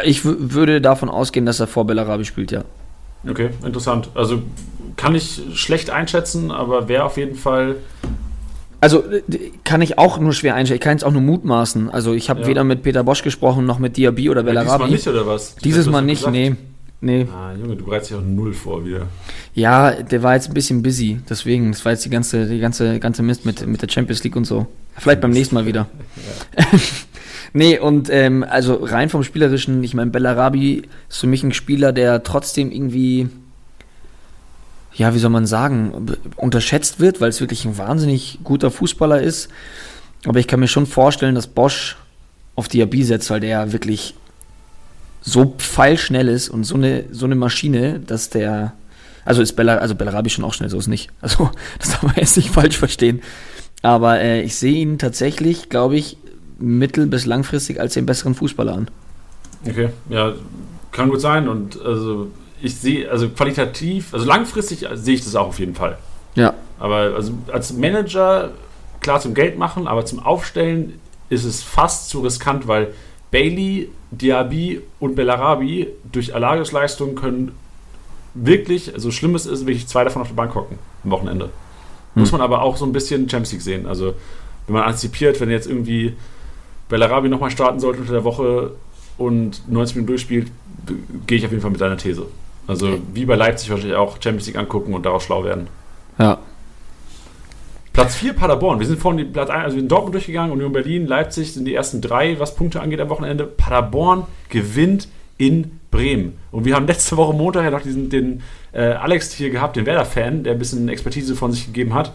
[0.04, 2.64] Ich würde davon ausgehen, dass er vor Bellarabi spielt, ja.
[3.28, 4.10] Okay, interessant.
[4.16, 4.42] Also
[4.96, 7.76] kann ich schlecht einschätzen, aber wäre auf jeden Fall
[8.82, 9.04] also
[9.64, 10.80] kann ich auch nur schwer einstellen.
[10.80, 11.90] Ich kann es auch nur mutmaßen.
[11.90, 12.48] Also ich habe ja.
[12.48, 14.70] weder mit Peter Bosch gesprochen noch mit Diaby oder Bellarabi.
[14.70, 15.56] Ja, diesmal nicht oder was?
[15.56, 16.56] Dieses Mal nicht, nee.
[17.04, 17.28] Nee.
[17.34, 19.08] Ah, Junge, du bereitest dich auch null vor wieder.
[19.56, 23.00] Ja, der war jetzt ein bisschen busy, deswegen, das war jetzt die ganze, die ganze,
[23.00, 24.68] ganze Mist mit, mit der Champions League und so.
[24.98, 25.88] Vielleicht beim nächsten Mal wieder.
[26.58, 26.66] Ja.
[27.54, 31.92] nee, und ähm, also rein vom Spielerischen, ich meine, Bellarabi ist für mich ein Spieler,
[31.92, 33.30] der trotzdem irgendwie
[34.94, 39.50] ja, wie soll man sagen, unterschätzt wird, weil es wirklich ein wahnsinnig guter Fußballer ist.
[40.26, 41.98] Aber ich kann mir schon vorstellen, dass Bosch
[42.56, 44.16] auf Diaby setzt, weil der wirklich
[45.22, 48.74] so pfeilschnell ist und so eine, so eine Maschine, dass der.
[49.24, 51.10] Also ist Bella, also Bellarabi schon auch schnell, so ist nicht.
[51.22, 53.22] Also, das darf man jetzt nicht falsch verstehen.
[53.84, 56.18] Aber äh, ich sehe ihn tatsächlich, glaube ich,
[56.60, 58.88] mittel- bis langfristig als den besseren Fußballer an.
[59.68, 60.34] Okay, ja,
[60.92, 61.48] kann gut sein.
[61.48, 65.98] Und also ich sehe, also qualitativ, also langfristig sehe ich das auch auf jeden Fall.
[66.36, 66.54] Ja.
[66.80, 68.52] Aber also als Manager,
[69.02, 72.94] klar zum Geld machen, aber zum Aufstellen ist es fast zu riskant, weil
[73.32, 77.54] Bailey, Diaby und Bellarabi durch Alagesleistungen können
[78.34, 81.46] wirklich, so schlimm es ist, wirklich zwei davon auf der Bank hocken am Wochenende.
[81.46, 81.52] Hm.
[82.22, 83.88] Muss man aber auch so ein bisschen Champions League sehen.
[83.88, 84.14] Also
[84.68, 86.14] wenn man antizipiert, wenn jetzt irgendwie
[86.90, 88.72] Bellarabi nochmal starten sollte unter der Woche
[89.18, 90.52] und 90 Minuten durchspielt,
[91.28, 92.26] gehe ich auf jeden Fall mit deiner These.
[92.68, 95.68] Also wie bei Leipzig wahrscheinlich auch Champions League angucken und daraus schlau werden.
[96.18, 96.40] Ja.
[97.94, 98.80] Platz 4 Paderborn.
[98.80, 101.66] Wir sind vorhin die Platz 1, also wir sind Dortmund durchgegangen, Union Berlin, Leipzig sind
[101.66, 103.46] die ersten drei, was Punkte angeht am Wochenende.
[103.46, 106.38] Paderborn gewinnt in Bremen.
[106.52, 109.86] Und wir haben letzte Woche Montag ja noch diesen, den äh, Alex hier gehabt, den
[109.86, 112.14] Werder-Fan, der ein bisschen Expertise von sich gegeben hat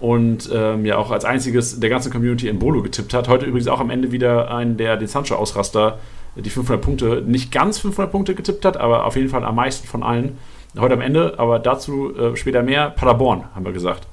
[0.00, 3.28] und ähm, ja auch als einziges der ganzen Community in Bolo getippt hat.
[3.28, 5.98] Heute übrigens auch am Ende wieder einen, der den Sancho-Ausraster,
[6.36, 9.86] die 500 Punkte, nicht ganz 500 Punkte getippt hat, aber auf jeden Fall am meisten
[9.86, 10.38] von allen.
[10.78, 12.90] Heute am Ende, aber dazu äh, später mehr.
[12.90, 14.06] Paderborn, haben wir gesagt.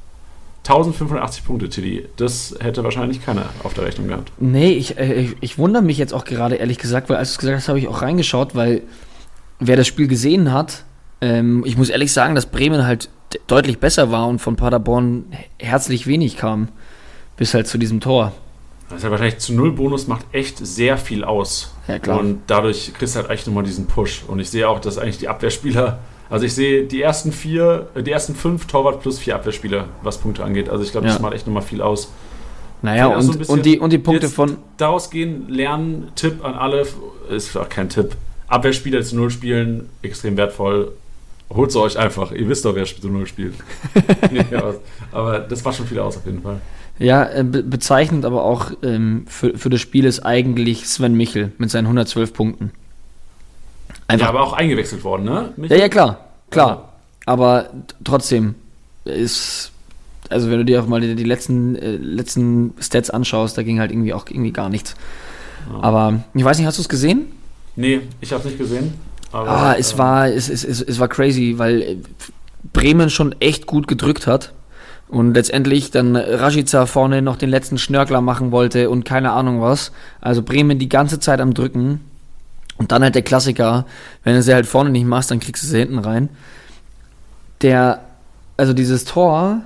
[0.67, 2.05] 1580 Punkte, Tilly.
[2.17, 4.31] Das hätte wahrscheinlich keiner auf der Rechnung gehabt.
[4.39, 7.33] Nee, ich, äh, ich, ich wundere mich jetzt auch gerade, ehrlich gesagt, weil als du
[7.33, 8.81] es gesagt hast, habe ich auch reingeschaut, weil
[9.59, 10.83] wer das Spiel gesehen hat,
[11.21, 15.25] ähm, ich muss ehrlich sagen, dass Bremen halt de- deutlich besser war und von Paderborn
[15.59, 16.67] herzlich wenig kam.
[17.37, 18.33] Bis halt zu diesem Tor.
[18.89, 21.75] Das ist ja wahrscheinlich zu Null Bonus macht echt sehr viel aus.
[21.87, 22.19] Ja, klar.
[22.19, 24.23] Und dadurch kriegst du halt echt nochmal diesen Push.
[24.27, 25.99] Und ich sehe auch, dass eigentlich die Abwehrspieler,
[26.29, 30.17] also ich sehe die ersten vier, äh, die ersten fünf Torwart plus vier Abwehrspieler, was
[30.17, 30.69] Punkte angeht.
[30.69, 31.21] Also ich glaube, das Ja.
[31.21, 32.11] macht echt nochmal viel aus.
[32.81, 34.57] Naja, Ja, so und, und, die, und die Punkte von.
[34.77, 36.87] Daraus gehen, lernen, Tipp an alle,
[37.29, 38.15] ist auch kein Tipp.
[38.47, 40.93] Abwehrspieler zu Null spielen, extrem wertvoll.
[41.51, 42.31] Holt sie euch einfach.
[42.31, 43.53] Ihr wisst doch, wer zu Null spielt.
[44.51, 44.73] ja,
[45.11, 46.59] aber das macht schon viel aus auf jeden Fall.
[46.99, 51.51] Ja, äh, be bezeichnend aber auch ähm, für, für das Spiel ist eigentlich Sven Michel
[51.57, 52.71] mit seinen 112 Punkten.
[54.07, 54.25] Einfach.
[54.25, 55.31] Ja, aber auch eingewechselt worden, ne?
[55.31, 55.79] Ja, Michael?
[55.79, 56.93] ja, klar, klar.
[57.25, 57.69] Aber
[58.03, 58.55] trotzdem
[59.05, 59.71] ist,
[60.29, 63.79] also wenn du dir auch mal die, die letzten, äh, letzten Stats anschaust, da ging
[63.79, 64.95] halt irgendwie auch irgendwie gar nichts.
[65.71, 65.83] Ja.
[65.83, 67.27] Aber ich weiß nicht, hast du es gesehen?
[67.75, 68.93] Nee, ich habe es nicht gesehen.
[69.31, 71.97] Aber, Ah, es ähm, war, es, es, es, es war crazy, weil äh,
[72.73, 74.53] Bremen schon echt gut gedrückt hat.
[75.09, 79.91] Und letztendlich dann Rashica vorne noch den letzten Schnörkler machen wollte und keine Ahnung was.
[80.21, 82.01] Also Bremen die ganze Zeit am Drücken.
[82.77, 83.85] Und dann halt der Klassiker,
[84.23, 86.29] wenn du sie halt vorne nicht machst, dann kriegst du sie hinten rein.
[87.61, 88.01] Der,
[88.55, 89.61] also dieses Tor,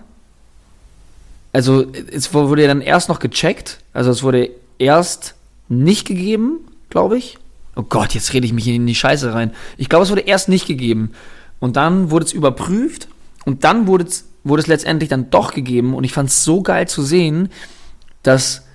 [1.51, 5.36] also es wurde ja dann erst noch gecheckt, also es wurde erst
[5.69, 7.38] nicht gegeben, glaube ich.
[7.75, 9.51] Oh Gott, jetzt rede ich mich in die Scheiße rein.
[9.77, 11.12] Ich glaube, es wurde erst nicht gegeben.
[11.60, 13.08] Und dann wurde es überprüft
[13.45, 15.93] und dann wurde es, wurde es letztendlich dann doch gegeben.
[15.93, 17.49] Und ich fand es so geil zu sehen,
[18.23, 18.65] dass,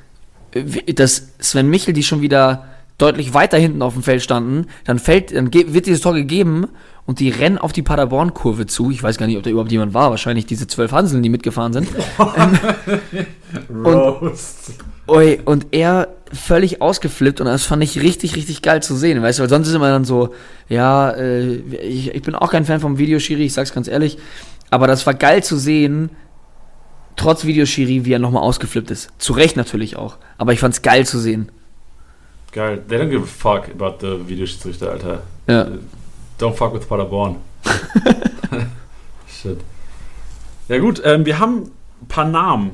[0.52, 2.66] äh, dass Sven Michel, die schon wieder
[2.98, 6.66] deutlich weiter hinten auf dem Feld standen, dann, fällt, dann wird dieses Tor gegeben
[7.06, 8.90] und die rennen auf die Paderborn-Kurve zu.
[8.90, 10.10] Ich weiß gar nicht, ob da überhaupt jemand war.
[10.10, 11.88] Wahrscheinlich diese zwölf Hanseln, die mitgefahren sind.
[13.72, 14.72] Roast.
[15.08, 19.38] Ui, und er völlig ausgeflippt und das fand ich richtig, richtig geil zu sehen, weißt
[19.38, 20.34] du, weil sonst ist immer dann so,
[20.68, 24.18] ja, äh, ich, ich bin auch kein Fan vom Videoschiri, ich sag's ganz ehrlich,
[24.70, 26.10] aber das war geil zu sehen,
[27.16, 29.10] trotz Videoschiri, wie er nochmal ausgeflippt ist.
[29.18, 31.50] Zu Recht natürlich auch, aber ich fand's geil zu sehen.
[32.52, 32.82] Geil.
[32.88, 35.22] They don't give a fuck about the Videoschiedsrichter, Alter.
[35.46, 35.68] Ja.
[36.40, 37.36] Don't fuck with Paderborn.
[39.28, 39.58] Shit.
[40.68, 41.70] Ja gut, ähm, wir haben
[42.02, 42.72] ein paar Namen,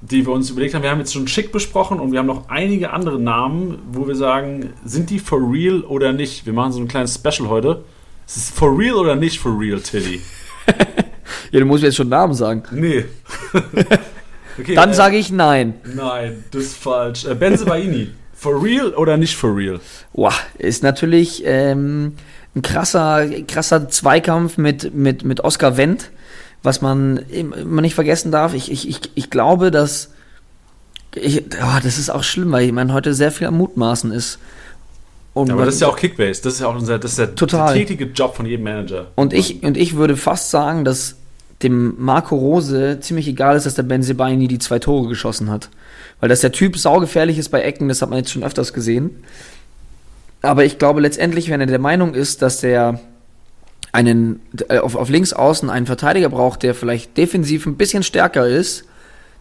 [0.00, 0.82] die wir uns überlegt haben.
[0.82, 4.14] Wir haben jetzt schon Schick besprochen und wir haben noch einige andere Namen, wo wir
[4.14, 6.44] sagen, sind die for real oder nicht?
[6.44, 7.84] Wir machen so ein kleines Special heute.
[8.26, 10.20] Ist es for real oder nicht for real, Tilly?
[11.54, 12.64] Ja, du musst mir jetzt schon Namen sagen.
[12.72, 13.04] Nee.
[14.58, 15.74] okay, Dann äh, sage ich nein.
[15.84, 17.26] Nein, das ist falsch.
[17.26, 18.10] Äh, Benze Baini.
[18.32, 19.78] For real oder nicht for real?
[20.12, 22.14] Boah, ist natürlich ähm,
[22.56, 26.10] ein krasser, krasser Zweikampf mit, mit, mit Oscar Wendt,
[26.64, 28.52] was man immer nicht vergessen darf.
[28.52, 30.10] Ich, ich, ich, ich glaube, dass.
[31.14, 34.40] Ich, oh, das ist auch schlimm, weil man heute sehr viel am Mutmaßen ist.
[35.34, 36.42] Und, Aber das ist ja auch Kickbase.
[36.42, 37.72] Das ist ja auch unser, das ist der, Total.
[37.72, 39.12] der tätige Job von jedem Manager.
[39.14, 41.18] und, ich, und ich würde fast sagen, dass
[41.64, 45.70] dem Marco Rose ziemlich egal ist, dass der Benzebaini die zwei Tore geschossen hat.
[46.20, 49.10] Weil dass der Typ saugefährlich ist bei Ecken, das hat man jetzt schon öfters gesehen.
[50.42, 53.00] Aber ich glaube letztendlich, wenn er der Meinung ist, dass der
[53.92, 58.46] einen äh, auf, auf links außen einen Verteidiger braucht, der vielleicht defensiv ein bisschen stärker
[58.46, 58.84] ist,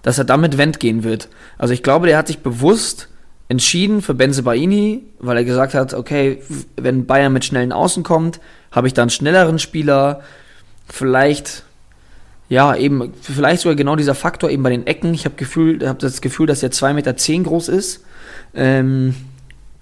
[0.01, 1.27] dass er damit Wendt gehen wird.
[1.57, 3.09] Also ich glaube, der hat sich bewusst
[3.49, 6.41] entschieden für Benzebaini, weil er gesagt hat, okay,
[6.75, 8.39] wenn Bayern mit schnellen Außen kommt,
[8.71, 10.21] habe ich da einen schnelleren Spieler,
[10.87, 11.63] vielleicht
[12.53, 15.11] ja, eben, vielleicht sogar genau dieser Faktor eben bei den Ecken.
[15.15, 18.03] Ich habe Gefühl, habe das Gefühl, dass er 2,10 Meter zehn groß ist.
[18.53, 19.15] Ähm,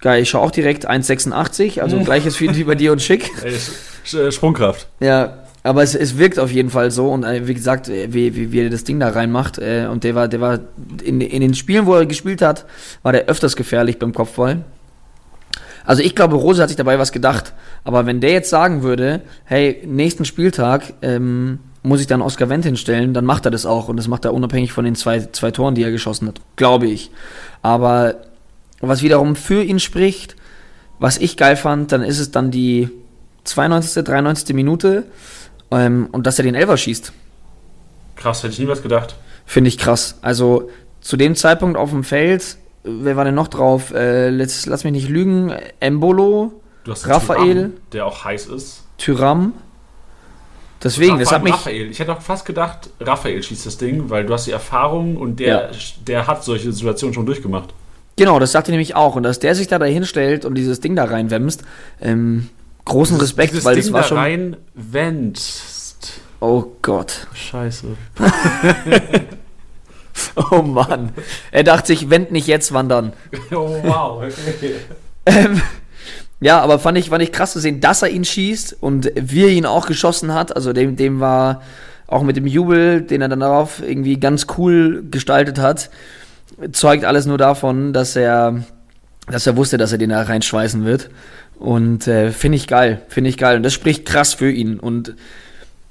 [0.00, 3.30] geil, ich schaue auch direkt 1,86, also gleiches wie, wie bei dir und Schick.
[3.44, 4.88] Ey, Sprungkraft.
[5.00, 8.34] Ja, aber es, es wirkt auf jeden Fall so und äh, wie gesagt, äh, wie,
[8.34, 10.60] wie, wie er das Ding da reinmacht äh, und der war, der war
[11.04, 12.64] in, in den Spielen, wo er gespielt hat,
[13.02, 14.64] war der öfters gefährlich beim Kopfball.
[15.84, 17.52] Also ich glaube, Rose hat sich dabei was gedacht,
[17.84, 22.64] aber wenn der jetzt sagen würde, hey, nächsten Spieltag ähm, muss ich dann Oscar Wendt
[22.64, 25.50] hinstellen, dann macht er das auch und das macht er unabhängig von den zwei, zwei
[25.50, 27.10] Toren, die er geschossen hat, glaube ich.
[27.60, 28.16] Aber
[28.80, 30.36] was wiederum für ihn spricht,
[30.98, 32.88] was ich geil fand, dann ist es dann die
[33.44, 34.54] 92., 93.
[34.54, 35.04] Minute.
[35.70, 37.12] Ähm, und dass er den Elfer schießt.
[38.16, 39.16] Krass, hätte ich niemals gedacht.
[39.46, 40.18] Finde ich krass.
[40.22, 43.92] Also zu dem Zeitpunkt auf dem Feld, wer war denn noch drauf?
[43.92, 45.52] Äh, let's, lass mich nicht lügen.
[45.80, 47.54] Embolo, Raphael.
[47.54, 48.84] Thuram, der auch heiß ist.
[48.98, 49.54] Tyram.
[50.82, 51.52] Deswegen, das hat mich.
[51.52, 51.90] Raphael.
[51.90, 55.38] Ich hätte auch fast gedacht, Raphael schießt das Ding, weil du hast die Erfahrung und
[55.40, 55.70] der,
[56.06, 57.70] der hat solche Situationen schon durchgemacht.
[58.16, 59.16] Genau, das sagte ich nämlich auch.
[59.16, 61.62] Und dass der sich da dahin stellt und dieses Ding da reinwämst,
[62.00, 62.48] ähm,
[62.84, 64.18] großen Respekt, Dieses weil Ding das war da schon.
[64.18, 66.20] rein wendst.
[66.40, 67.26] Oh Gott.
[67.34, 67.86] Scheiße.
[70.50, 71.12] Oh Mann.
[71.50, 73.12] Er dachte sich, wend nicht jetzt, wann dann?
[73.50, 74.22] Oh, wow.
[74.22, 74.74] Okay.
[75.24, 75.62] Ähm,
[76.42, 79.44] ja, aber fand ich, fand ich krass zu sehen, dass er ihn schießt und wie
[79.44, 80.54] er ihn auch geschossen hat.
[80.56, 81.62] Also dem, dem war
[82.08, 85.88] auch mit dem Jubel, den er dann darauf irgendwie ganz cool gestaltet hat,
[86.72, 88.64] zeugt alles nur davon, dass er,
[89.28, 91.10] dass er wusste, dass er den da reinschweißen wird.
[91.60, 93.56] Und äh, finde ich geil, finde ich geil.
[93.56, 94.80] Und das spricht krass für ihn.
[94.80, 95.14] Und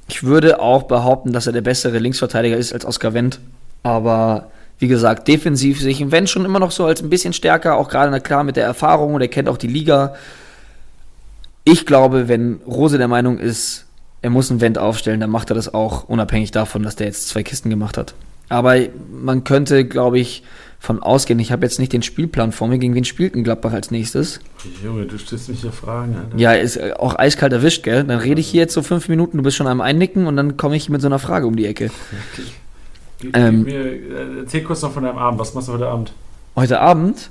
[0.10, 3.40] ich würde auch behaupten, dass er der bessere Linksverteidiger ist als Oskar Wendt.
[3.84, 7.34] Aber wie gesagt, defensiv sehe ich ihn Wendt schon immer noch so als ein bisschen
[7.34, 10.15] stärker, auch gerade klar mit der Erfahrung und er kennt auch die Liga.
[11.63, 13.86] Ich glaube, wenn Rose der Meinung ist,
[14.24, 17.28] er muss einen Wendt aufstellen, dann macht er das auch, unabhängig davon, dass der jetzt
[17.28, 18.15] zwei Kisten gemacht hat.
[18.50, 18.76] Aber
[19.12, 20.41] man könnte, glaube ich,
[20.80, 23.74] von ausgehen, ich habe jetzt nicht den Spielplan vor mir, gegen wen spielt ein Gladbach
[23.74, 24.39] als nächstes?
[24.84, 26.38] Junge, du stellst mich hier Fragen, Alter.
[26.38, 28.04] Ja, ist auch eiskalt erwischt, gell?
[28.04, 30.58] Dann rede ich hier jetzt so fünf Minuten, du bist schon am Einnicken und dann
[30.58, 31.91] komme ich mit so einer Frage um die Ecke.
[33.22, 33.66] Gib, Ähm.
[33.66, 35.40] gib mir, äh, erzähl kurz noch von deinem Abend.
[35.40, 36.12] Was machst du heute Abend?
[36.56, 37.30] Heute Abend?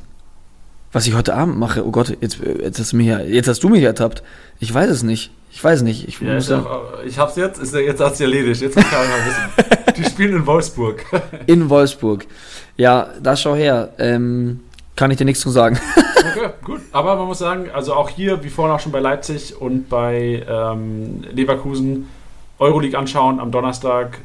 [0.92, 1.86] Was ich heute Abend mache?
[1.86, 4.22] Oh Gott, jetzt, äh, jetzt, hast, du mich, jetzt hast du mich ertappt.
[4.58, 5.30] Ich weiß es nicht.
[5.52, 6.06] Ich weiß nicht.
[6.08, 8.60] Ich, Ja, muss ist ja, auch, ich hab's jetzt, ist, jetzt hat's erledigt.
[8.60, 9.94] Jetzt kann ich mal wissen.
[9.96, 11.04] Die spielen in Wolfsburg.
[11.46, 12.26] in Wolfsburg.
[12.76, 13.90] Ja, da schau her.
[13.98, 14.60] Ähm,
[14.96, 15.78] kann ich dir nichts zu sagen.
[16.20, 16.80] Okay, gut.
[16.92, 20.44] Aber man muss sagen, also auch hier, wie vorhin auch schon bei Leipzig und bei
[20.46, 22.08] ähm, Leverkusen,
[22.58, 24.18] Euroleague anschauen am Donnerstag,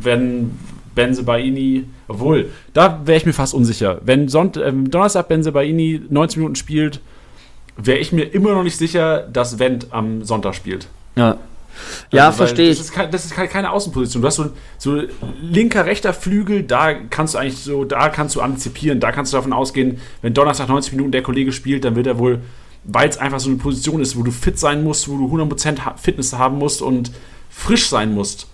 [0.00, 0.58] wenn
[0.94, 4.00] Benze Baini, obwohl, da wäre ich mir fast unsicher.
[4.04, 7.00] Wenn Sonnt ähm, Donnerstag Benze Baini 90 Minuten spielt,
[7.76, 10.88] wäre ich mir immer noch nicht sicher, dass Wendt am Sonntag spielt.
[11.16, 11.36] Ja.
[12.10, 12.84] Ja, Also, verstehe das ich.
[12.84, 14.22] Ist kein, das ist keine, keine Außenposition.
[14.22, 14.46] Du hast so,
[14.78, 15.02] so
[15.42, 19.36] linker, rechter Flügel, da kannst du eigentlich so, da kannst du antizipieren, da kannst du
[19.36, 22.40] davon ausgehen, wenn Donnerstag 90 Minuten der Kollege spielt, dann wird er wohl,
[22.84, 25.80] weil es einfach so eine Position ist, wo du fit sein musst, wo du 100%
[25.84, 27.10] ha- Fitness haben musst und
[27.50, 28.46] frisch sein musst.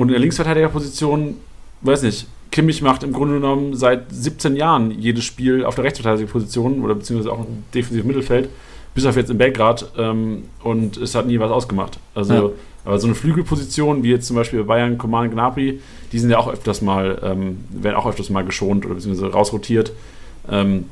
[0.00, 1.36] Und in der Linksverteidigerposition,
[1.82, 6.82] weiß nicht, Kimmich macht im Grunde genommen seit 17 Jahren jedes Spiel auf der Rechtsverteidigerposition
[6.82, 8.48] oder beziehungsweise auch im defensiven Mittelfeld,
[8.94, 11.98] bis auf jetzt in Belgrad ähm, und es hat nie was ausgemacht.
[12.14, 12.50] Also, Ja.
[12.86, 15.80] aber so eine Flügelposition, wie jetzt zum Beispiel bei Bayern, Coman, Gnabry,
[16.12, 19.92] die sind ja auch öfters mal, ähm, werden auch öfters mal geschont oder beziehungsweise rausrotiert.
[20.50, 20.86] Ähm,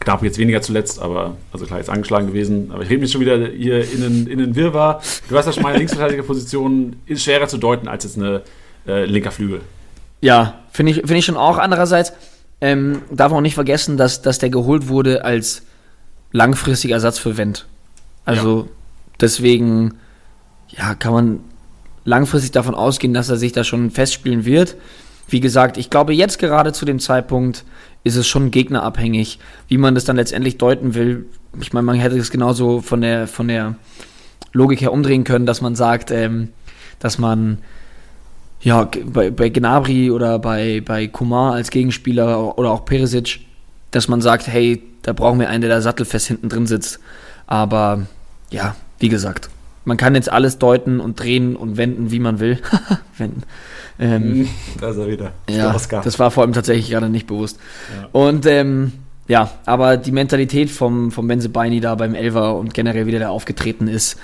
[0.00, 3.20] Gnabry jetzt weniger zuletzt, aber, also klar, jetzt angeschlagen gewesen, aber ich rede mich schon
[3.20, 5.02] wieder hier in den, in den Wirrwarr.
[5.28, 8.42] Du weißt ja schon, meine Linksverteidigerposition ist schwerer zu deuten als jetzt eine
[8.86, 9.60] äh, linker Flügel.
[10.22, 11.58] Ja, finde ich, finde ich schon auch.
[11.58, 12.12] Andererseits
[12.60, 15.62] ähm, darf man auch nicht vergessen, dass, dass der geholt wurde als
[16.32, 17.66] langfristiger Ersatz für Wendt.
[18.24, 18.68] Also
[19.20, 19.94] deswegen,
[20.68, 21.40] ja, kann man
[22.04, 24.76] langfristig davon ausgehen, dass er sich da schon festspielen wird.
[25.30, 27.64] Wie gesagt, ich glaube, jetzt gerade zu dem Zeitpunkt
[28.02, 29.38] ist es schon gegnerabhängig,
[29.68, 31.26] wie man das dann letztendlich deuten will.
[31.60, 33.76] Ich meine, man hätte es genauso von der, von der
[34.52, 36.48] Logik her umdrehen können, dass man sagt, ähm,
[36.98, 37.58] dass man
[38.60, 43.40] ja, bei, bei Gnabry oder bei, bei Kumar als Gegenspieler oder auch Perisic,
[43.90, 47.00] dass man sagt, hey, da brauchen wir einen, der da sattelfest hinten drin sitzt.
[47.46, 48.06] Aber
[48.50, 49.48] ja, wie gesagt,
[49.84, 52.58] man kann jetzt alles deuten und drehen und wenden, wie man will.
[53.18, 53.42] wenden.
[53.98, 54.48] Ähm,
[54.80, 55.32] Da ist er wieder.
[55.48, 57.58] ja, das war vor allem tatsächlich gerade nicht bewusst.
[57.94, 58.08] Ja.
[58.12, 58.92] Und ähm,
[59.28, 63.30] ja, aber die Mentalität vom, vom Benze Baini da beim Elver und generell wieder der
[63.30, 64.18] aufgetreten ist,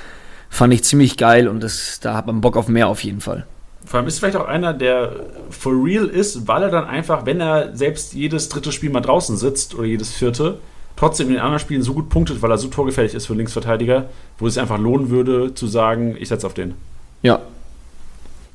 [0.48, 3.46] fand ich ziemlich geil und das, da hat man Bock auf mehr auf jeden Fall.
[3.84, 5.12] Vor allem ist vielleicht auch einer, der
[5.50, 9.36] for real ist, weil er dann einfach, wenn er selbst jedes dritte Spiel mal draußen
[9.36, 10.58] sitzt oder jedes vierte,
[10.96, 14.06] trotzdem in den anderen Spielen so gut punktet, weil er so torgefährlich ist für Linksverteidiger,
[14.38, 16.74] wo es sich einfach lohnen würde, zu sagen, ich setze auf den.
[17.22, 17.40] Ja.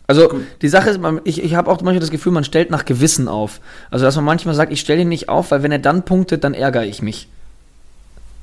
[0.08, 0.30] Also
[0.62, 3.30] die Sache ist, man, ich, ich habe auch manchmal das Gefühl, man stellt nach Gewissen
[3.30, 3.62] auf.
[3.91, 6.43] Also dass man manchmal sagt, ich stelle ihn nicht auf, weil wenn er dann punktet,
[6.43, 7.30] dann ärgere ich mich.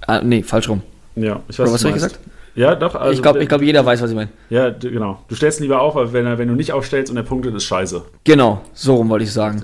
[0.07, 0.83] Ah, nee, falsch rum.
[1.15, 2.21] Ja, ich Oder weiß was habe ich gesagt?
[2.55, 2.95] Ja, doch.
[2.95, 4.31] Also ich glaube, glaub, jeder weiß, was ich meine.
[4.51, 5.23] Ja, genau.
[5.29, 7.55] Du stellst ihn lieber auf, weil wenn, er, wenn du nicht aufstellst und er punktet,
[7.55, 8.03] ist scheiße.
[8.25, 9.63] Genau, so rum wollte ich sagen.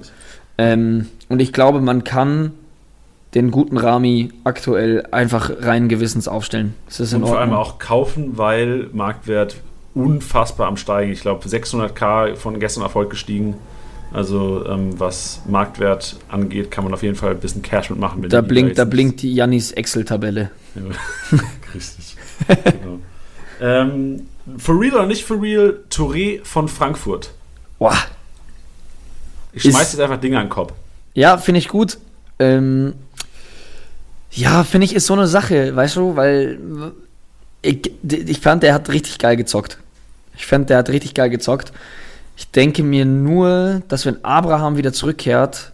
[0.59, 2.53] Ähm, und ich glaube, man kann
[3.35, 6.75] den guten Rami aktuell einfach rein Gewissens aufstellen.
[6.87, 7.75] Das ist in Und vor allem Ordnung.
[7.75, 9.57] auch kaufen, weil Marktwert
[9.95, 11.13] unfassbar am Steigen.
[11.13, 13.55] Ich glaube, 600k von gestern heute gestiegen.
[14.13, 18.29] Also ähm, was Marktwert angeht, kann man auf jeden Fall ein bisschen Cash mitmachen.
[18.29, 20.51] Da blinkt, da blinkt die Jannis Excel-Tabelle.
[21.75, 22.17] Richtig.
[22.47, 23.01] genau.
[23.61, 27.33] ähm, for real oder nicht for real, Touré von Frankfurt.
[27.81, 27.97] Boah.
[29.53, 30.73] Ich schmeiß jetzt einfach Dinge an den Kopf.
[31.15, 31.99] Ja, finde ich gut.
[32.39, 32.95] Ähm,
[34.35, 36.59] ja, finde ich, ist so eine Sache, weißt du, weil
[37.63, 39.79] ich, ich fand, der hat richtig geil gezockt.
[40.37, 41.73] Ich fand, der hat richtig geil gezockt.
[42.37, 45.73] Ich denke mir nur, dass wenn Abraham wieder zurückkehrt,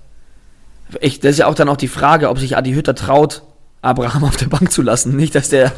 [1.01, 3.43] ich, das ist ja auch dann auch die Frage, ob sich Adi Hütter traut,
[3.83, 5.17] Abraham auf der Bank zu lassen.
[5.17, 5.73] Nicht, dass der.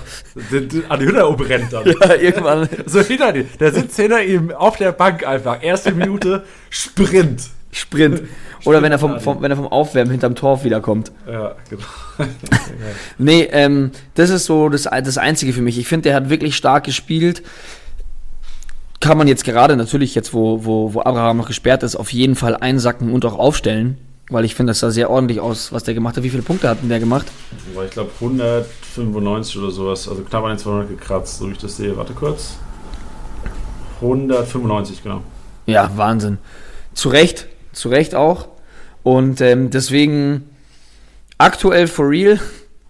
[0.89, 1.87] Adi Hütter brennt dann.
[2.01, 2.69] ja, irgendwann.
[2.87, 3.45] so hinter dir.
[3.61, 5.63] Der sitzt hinter ihm auf der Bank einfach.
[5.63, 7.43] Erste Minute, Sprint.
[7.71, 8.23] Sprint.
[8.65, 11.11] Oder wenn er vom, vom, wenn er vom Aufwärmen hinterm Tor wiederkommt.
[11.27, 11.83] Ja, genau.
[13.19, 15.79] nee, ähm, das ist so das, das Einzige für mich.
[15.79, 17.43] Ich finde, der hat wirklich stark gespielt.
[19.01, 22.37] Kann man jetzt gerade natürlich, jetzt wo, wo, wo Abraham noch gesperrt ist, auf jeden
[22.37, 23.99] Fall einsacken und auch aufstellen.
[24.31, 26.23] Weil ich finde, das sah sehr ordentlich aus, was der gemacht hat.
[26.23, 27.27] Wie viele Punkte hat denn der gemacht?
[27.85, 30.09] Ich glaube 195 oder sowas.
[30.09, 31.97] Also knapp an den 200 gekratzt, so wie ich das sehe.
[31.97, 32.57] Warte kurz.
[33.97, 35.23] 195, genau.
[35.67, 36.39] Ja, Wahnsinn.
[36.95, 38.49] Zu Recht, zu Recht auch.
[39.03, 40.49] Und ähm, deswegen
[41.39, 42.41] aktuell for real.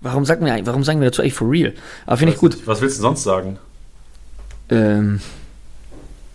[0.00, 1.72] Warum sagen wir, warum sagen wir dazu eigentlich for real?
[2.06, 2.54] Aber finde ich gut.
[2.54, 2.66] Nicht.
[2.66, 3.58] Was willst du sonst sagen?
[4.68, 5.20] Ähm,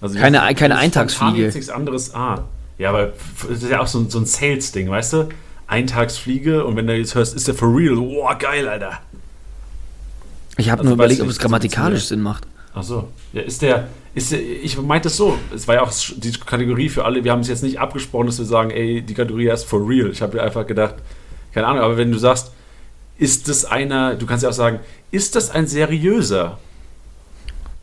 [0.02, 1.44] also keine jetzt, keine Eintagsfliege.
[1.44, 2.14] Jetzt nichts anderes.
[2.14, 2.46] Ah,
[2.78, 3.14] ja, aber
[3.50, 5.30] das ist ja auch so, so ein Sales-Ding, weißt du?
[5.68, 7.96] Eintagsfliege und wenn du jetzt hörst, ist der for real?
[7.96, 9.02] Boah, geil, Alter.
[10.58, 12.48] Ich habe also, nur überlegt, ob es grammatikalisch Sinn macht.
[12.74, 13.10] Ach so.
[13.34, 17.06] Ja, ist der, ist ich meinte es so, es war ja auch die Kategorie für
[17.06, 19.88] alle, wir haben es jetzt nicht abgesprochen, dass wir sagen, ey, die Kategorie heißt for
[19.88, 20.10] real.
[20.10, 20.96] Ich habe einfach gedacht,
[21.54, 22.52] keine Ahnung, aber wenn du sagst,
[23.20, 24.80] ist das einer, du kannst ja auch sagen,
[25.12, 26.58] ist das ein seriöser?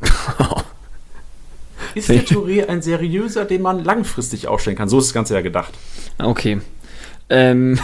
[1.95, 4.89] ist der Touré ein seriöser, den man langfristig aufstellen kann?
[4.89, 5.73] So ist das Ganze ja gedacht.
[6.19, 6.61] Okay.
[7.31, 7.79] Ähm.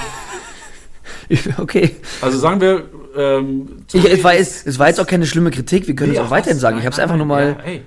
[1.59, 1.97] okay.
[2.21, 2.85] Also sagen wir.
[3.17, 6.19] Ähm, ich, es, war jetzt, es war jetzt auch keine schlimme Kritik, wir können nee,
[6.19, 6.79] es auch weiterhin sagen.
[6.79, 7.57] Ich habe es einfach nur mal.
[7.59, 7.83] Ja, hey.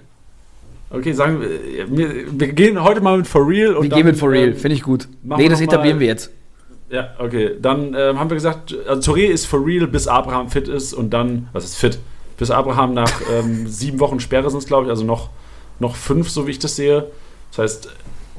[0.94, 3.76] Okay, sagen wir, wir, wir, gehen heute mal mit For Real.
[3.76, 5.08] Und wir dann, gehen mit For Real, ähm, finde ich gut.
[5.24, 6.32] Nee, das etablieren wir jetzt.
[6.94, 7.54] Ja, okay.
[7.60, 11.10] Dann ähm, haben wir gesagt, also Touré ist for real, bis Abraham fit ist und
[11.10, 11.98] dann, was ist fit?
[12.38, 15.30] Bis Abraham nach ähm, sieben Wochen Sperre sind es, glaube ich, also noch,
[15.80, 17.08] noch fünf, so wie ich das sehe.
[17.50, 17.90] Das heißt,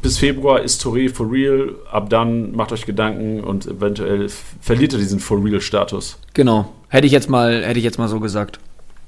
[0.02, 4.28] bis Februar ist Touré for real, ab dann macht euch Gedanken und eventuell
[4.60, 6.16] verliert er diesen for real Status.
[6.34, 6.72] Genau.
[6.88, 8.60] Hätte ich jetzt mal, hätte ich jetzt mal so gesagt.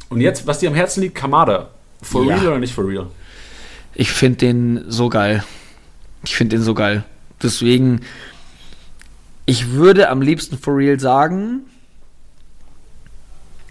[0.08, 1.68] Und jetzt, was dir am Herzen liegt, Kamada.
[2.02, 2.34] For ja.
[2.34, 3.06] real oder nicht for real?
[3.98, 5.42] Ich finde den so geil.
[6.22, 7.04] Ich finde den so geil.
[7.42, 8.02] Deswegen,
[9.46, 11.62] ich würde am liebsten for real sagen.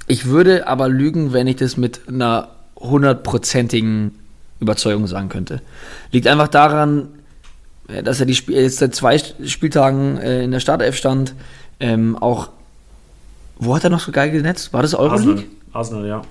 [0.07, 4.17] Ich würde aber lügen, wenn ich das mit einer hundertprozentigen
[4.59, 5.61] Überzeugung sagen könnte.
[6.11, 7.09] Liegt einfach daran,
[7.87, 11.35] äh, dass er die Spiel jetzt seit zwei Spieltagen äh, in der Startelf stand.
[11.79, 12.49] Ähm, auch,
[13.57, 14.73] wo hat er noch so geil genetzt?
[14.73, 15.43] War das Euroleague?
[15.71, 16.21] Arsenal, Arsenal ja.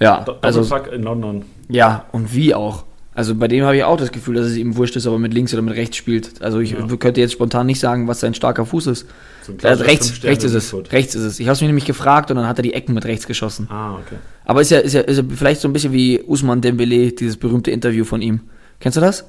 [0.00, 1.44] Ja, also in London.
[1.68, 2.84] Ja, und wie auch.
[3.14, 5.18] Also bei dem habe ich auch das Gefühl, dass es ihm wurscht ist, ob er
[5.20, 6.42] mit links oder mit rechts spielt.
[6.42, 6.86] Also ich ja.
[6.96, 9.06] könnte jetzt spontan nicht sagen, was sein starker Fuß ist.
[9.42, 10.74] So äh, rechts, rechts ist es.
[10.90, 11.38] Rechts ist es.
[11.38, 13.68] Ich habe es mir nämlich gefragt und dann hat er die Ecken mit rechts geschossen.
[13.70, 14.16] Ah, okay.
[14.44, 17.36] Aber ist ja, ist ja, ist ja vielleicht so ein bisschen wie Usman Dembele, dieses
[17.36, 18.40] berühmte Interview von ihm.
[18.80, 19.24] Kennst du das?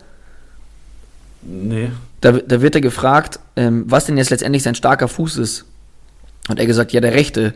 [1.44, 1.90] Nee.
[2.22, 5.66] Da, da wird er gefragt, ähm, was denn jetzt letztendlich sein starker Fuß ist.
[6.50, 7.54] Und er gesagt, ja, der rechte.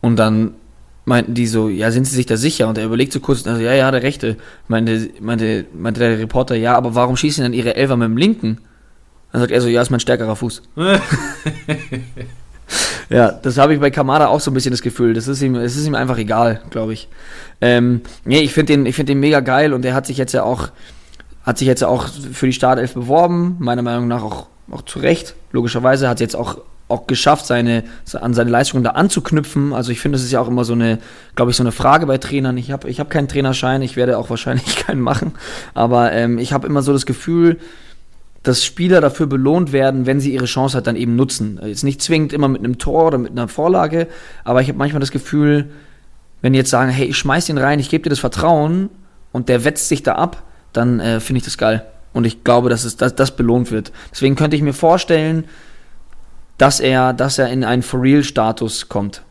[0.00, 0.54] Und dann
[1.08, 2.68] meinten die so, ja, sind sie sich da sicher?
[2.68, 4.36] Und er überlegt so kurz, also, ja, ja, der Rechte.
[4.68, 8.58] Meinte, meinte, meinte der Reporter, ja, aber warum schießen dann ihre Elfer mit dem Linken?
[9.32, 10.62] Dann sagt er so, ja, ist mein stärkerer Fuß.
[13.10, 15.14] ja, das habe ich bei Kamada auch so ein bisschen das Gefühl.
[15.14, 17.08] Das ist ihm, es ist ihm einfach egal, glaube ich.
[17.60, 20.44] Ähm, nee, ich finde den, find den mega geil und er hat sich jetzt ja
[20.44, 20.68] auch,
[21.42, 25.34] hat sich jetzt auch für die Startelf beworben, meiner Meinung nach auch, auch zu Recht.
[25.52, 27.84] Logischerweise hat jetzt auch auch geschafft, seine,
[28.18, 29.72] an seine Leistungen da anzuknüpfen.
[29.74, 30.98] Also ich finde, das ist ja auch immer so eine,
[31.36, 32.56] glaube ich, so eine Frage bei Trainern.
[32.56, 35.32] Ich habe ich hab keinen Trainerschein, ich werde auch wahrscheinlich keinen machen.
[35.74, 37.58] Aber ähm, ich habe immer so das Gefühl,
[38.42, 41.60] dass Spieler dafür belohnt werden, wenn sie ihre Chance halt dann eben nutzen.
[41.62, 44.06] Jetzt nicht zwingend immer mit einem Tor oder mit einer Vorlage,
[44.44, 45.70] aber ich habe manchmal das Gefühl,
[46.40, 48.88] wenn die jetzt sagen, hey, ich schmeiß den rein, ich gebe dir das Vertrauen
[49.32, 51.84] und der wetzt sich da ab, dann äh, finde ich das geil.
[52.14, 53.92] Und ich glaube, dass es, dass das belohnt wird.
[54.12, 55.44] Deswegen könnte ich mir vorstellen,
[56.58, 59.22] dass er, dass er in einen For-Real-Status kommt.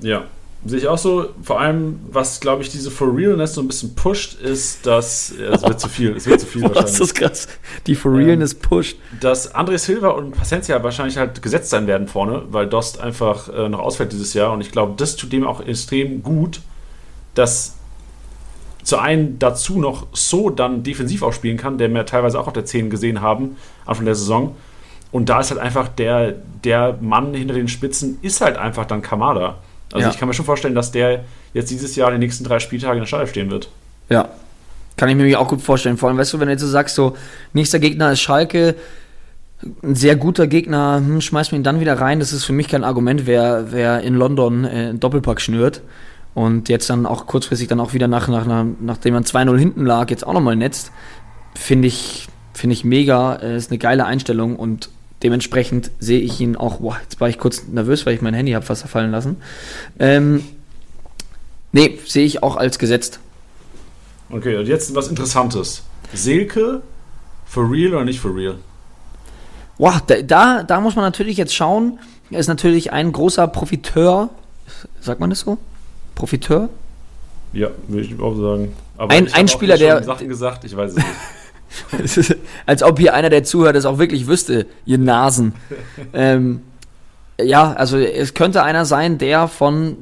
[0.00, 0.24] Ja,
[0.64, 1.30] sehe ich auch so.
[1.42, 5.32] Vor allem, was, glaube ich, diese For-Realness so ein bisschen pusht, ist, dass.
[5.38, 6.16] Ja, es wird zu viel.
[6.16, 6.92] Es wird zu viel wahrscheinlich.
[6.92, 7.48] Das ist krass.
[7.86, 8.96] Die For-Realness ähm, pusht.
[9.20, 13.68] Dass André Silva und Paciencia wahrscheinlich halt gesetzt sein werden vorne, weil Dost einfach äh,
[13.68, 14.52] noch ausfällt dieses Jahr.
[14.52, 16.60] Und ich glaube, das tut dem auch extrem gut,
[17.34, 17.76] dass
[18.82, 22.52] zu einem dazu noch so dann defensiv auch spielen kann, der wir teilweise auch auf
[22.52, 24.56] der 10 gesehen haben, Anfang der Saison
[25.12, 26.34] und da ist halt einfach der,
[26.64, 29.56] der Mann hinter den Spitzen, ist halt einfach dann Kamada.
[29.92, 30.10] Also Ja.
[30.12, 33.00] ich kann mir schon vorstellen, dass der jetzt dieses Jahr die nächsten drei Spieltage in
[33.00, 33.68] der Startelf stehen wird.
[34.08, 34.28] Ja.
[34.96, 35.96] Kann ich mir auch gut vorstellen.
[35.96, 37.16] Vor allem, weißt du, wenn du jetzt so sagst, so,
[37.52, 38.74] nächster Gegner ist Schalke,
[39.82, 42.18] ein sehr guter Gegner, hm, schmeiß mir ihn dann wieder rein.
[42.20, 45.82] Das ist für mich kein Argument, wer, wer in London äh, einen Doppelpack schnürt
[46.34, 49.84] und jetzt dann auch kurzfristig dann auch wieder nach, nach, nach nachdem man 2-0 hinten
[49.86, 50.90] lag, jetzt auch nochmal netzt,
[51.54, 53.36] finde ich, finde ich mega.
[53.36, 54.88] Äh, ist eine geile Einstellung und
[55.22, 58.52] dementsprechend sehe ich ihn auch, boah, jetzt war ich kurz nervös, weil ich mein Handy
[58.52, 59.36] habe fast fallen lassen.
[59.98, 60.44] Ähm,
[61.72, 63.20] nee, sehe ich auch als gesetzt.
[64.30, 65.82] Okay, und jetzt was Interessantes.
[66.14, 66.82] Selke,
[67.46, 68.56] for real oder nicht for real?
[69.78, 71.98] Boah, da, da, da muss man natürlich jetzt schauen.
[72.30, 74.30] Er ist natürlich ein großer Profiteur.
[75.00, 75.58] Sagt man das so?
[76.14, 76.68] Profiteur?
[77.52, 78.72] Ja, würde ich auch sagen.
[78.96, 81.06] Aber Ein- ein Spieler, der- Sachen gesagt, ich weiß es nicht.
[82.66, 85.54] Als ob hier einer, der zuhört, das auch wirklich wüsste, ihr Nasen.
[86.12, 86.62] ähm,
[87.40, 89.96] ja, also es könnte einer sein, der von,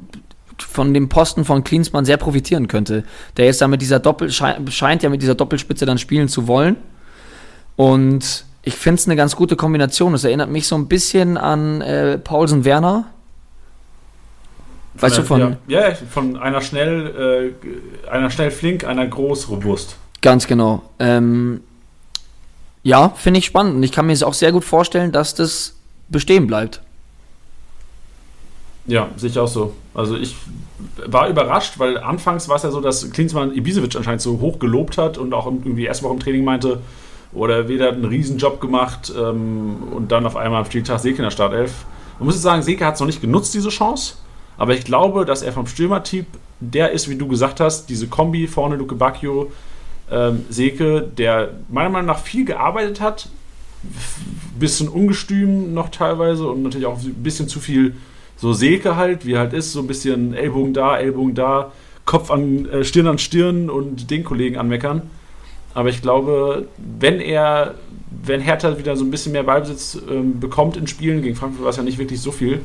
[0.59, 3.03] von dem Posten von Klinsmann sehr profitieren könnte.
[3.37, 6.47] Der jetzt da mit dieser Doppel, schei- scheint ja mit dieser Doppelspitze dann spielen zu
[6.47, 6.75] wollen.
[7.77, 10.13] Und ich finde es eine ganz gute Kombination.
[10.13, 13.05] Es erinnert mich so ein bisschen an äh, Paulsen Werner.
[14.95, 17.53] Weißt du, von, Ja, ja, von einer schnell,
[18.05, 19.95] äh, einer schnell flink, einer groß robust.
[20.21, 20.83] Ganz genau.
[20.99, 21.61] Ähm,
[22.83, 23.75] ja, finde ich spannend.
[23.75, 25.75] Und ich kann mir jetzt auch sehr gut vorstellen, dass das
[26.09, 26.81] bestehen bleibt.
[28.85, 29.73] Ja, sehe ich auch so.
[29.93, 30.35] Also ich
[31.05, 34.97] war überrascht, weil anfangs war es ja so, dass Klinsmann Ibisevic anscheinend so hoch gelobt
[34.97, 36.81] hat und auch irgendwie erst Woche im Training meinte,
[37.33, 41.31] oder wieder einen Riesenjob gemacht ähm, und dann auf einmal am Spieltag Seke in der
[41.31, 41.85] Startelf.
[42.19, 44.15] Man muss jetzt sagen, Seke hat es noch nicht genutzt, diese Chance.
[44.57, 46.25] Aber ich glaube, dass er vom Stürmertyp
[46.59, 49.51] der ist, wie du gesagt hast, diese Kombi vorne Luke Bacchio,
[50.11, 53.29] ähm, Seke, der meiner Meinung nach viel gearbeitet hat,
[54.59, 57.95] bisschen ungestüm noch teilweise und natürlich auch ein bisschen zu viel
[58.37, 61.71] so Seke halt, wie halt ist, so ein bisschen Ellbogen da, Ellbogen da,
[62.05, 65.03] Kopf an äh, Stirn an Stirn und den Kollegen anmeckern.
[65.73, 67.75] Aber ich glaube, wenn er,
[68.23, 71.69] wenn Hertha wieder so ein bisschen mehr Ballbesitz ähm, bekommt in Spielen, gegen Frankfurt war
[71.69, 72.61] es ja nicht wirklich so viel,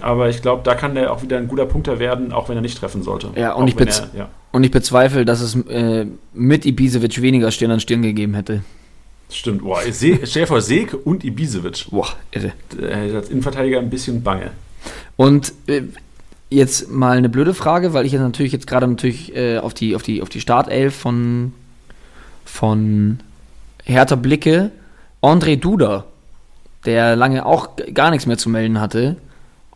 [0.00, 2.62] aber ich glaube, da kann der auch wieder ein guter Punkter werden, auch wenn er
[2.62, 3.30] nicht treffen sollte.
[3.36, 7.20] Ja, und auch ich bez- er, ja, Und ich bezweifle, dass es äh, mit Ibisevic
[7.22, 8.62] weniger Stirn an Stirn gegeben hätte.
[9.30, 9.62] stimmt.
[9.62, 11.86] Boah, Se vor, Seke und Ibisevic.
[11.90, 12.52] Boah, irre.
[12.80, 14.50] Äh, als Innenverteidiger ein bisschen bange.
[15.16, 15.82] Und äh,
[16.50, 19.96] jetzt mal eine blöde Frage, weil ich jetzt natürlich jetzt gerade natürlich äh, auf, die,
[19.96, 21.52] auf, die, auf die Startelf von,
[22.44, 23.20] von
[23.84, 24.70] Hertha blicke.
[25.22, 26.04] André Duda,
[26.84, 29.16] der lange auch gar nichts mehr zu melden hatte,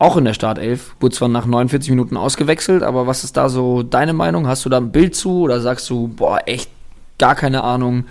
[0.01, 3.83] auch in der Startelf, wurde zwar nach 49 Minuten ausgewechselt, aber was ist da so
[3.83, 4.47] deine Meinung?
[4.47, 6.71] Hast du da ein Bild zu oder sagst du, boah, echt
[7.19, 8.05] gar keine Ahnung?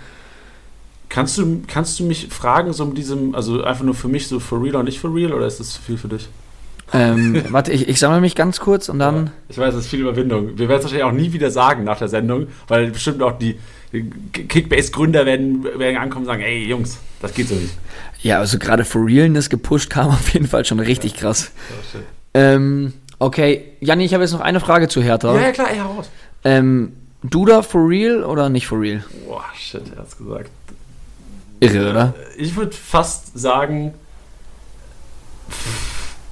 [1.09, 4.39] Kannst du, kannst du mich fragen, so mit diesem, also einfach nur für mich, so
[4.39, 6.29] for real oder nicht for real, oder ist das zu viel für dich?
[6.93, 9.31] Ähm, warte, ich, ich sammle mich ganz kurz und dann.
[9.49, 10.57] Ich weiß, das ist viel Überwindung.
[10.57, 13.57] Wir werden es wahrscheinlich auch nie wieder sagen nach der Sendung, weil bestimmt auch die
[13.93, 17.73] die Kickbase-Gründer werden, werden ankommen und sagen, ey Jungs, das geht so nicht.
[18.23, 21.51] Ja, also gerade for Realness gepusht kam auf jeden Fall schon richtig krass.
[22.33, 25.33] Ähm, okay, Janni, ich habe jetzt noch eine Frage zu Hertha.
[25.35, 26.09] Ja, ja klar, ey, heraus.
[26.43, 26.93] Ähm,
[27.23, 29.03] Duda for real oder nicht for real?
[29.27, 30.49] Boah, shit, er hat's gesagt.
[31.59, 32.13] Irre, oder?
[32.37, 33.93] Ich würde fast sagen,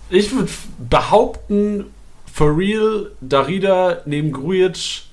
[0.09, 0.49] ich würde
[0.89, 1.85] behaupten,
[2.31, 5.03] for real, Darida neben Grujic,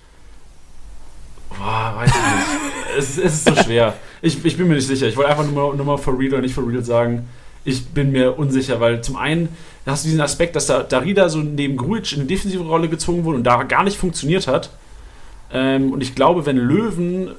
[1.51, 2.76] boah, weiß ich nicht.
[2.99, 3.95] Es, es ist so schwer.
[4.22, 5.07] Ich, ich bin mir nicht sicher.
[5.07, 7.28] Ich wollte einfach nur nur mal for real oder nicht for real sagen.
[7.64, 9.49] Ich bin mir unsicher, weil zum einen
[9.87, 13.24] hast du diesen Aspekt, dass da Darida so neben Grujic in eine defensive Rolle gezogen
[13.24, 14.70] wurde und da gar nicht funktioniert hat.
[15.53, 17.30] Ähm, und ich glaube, wenn Löwen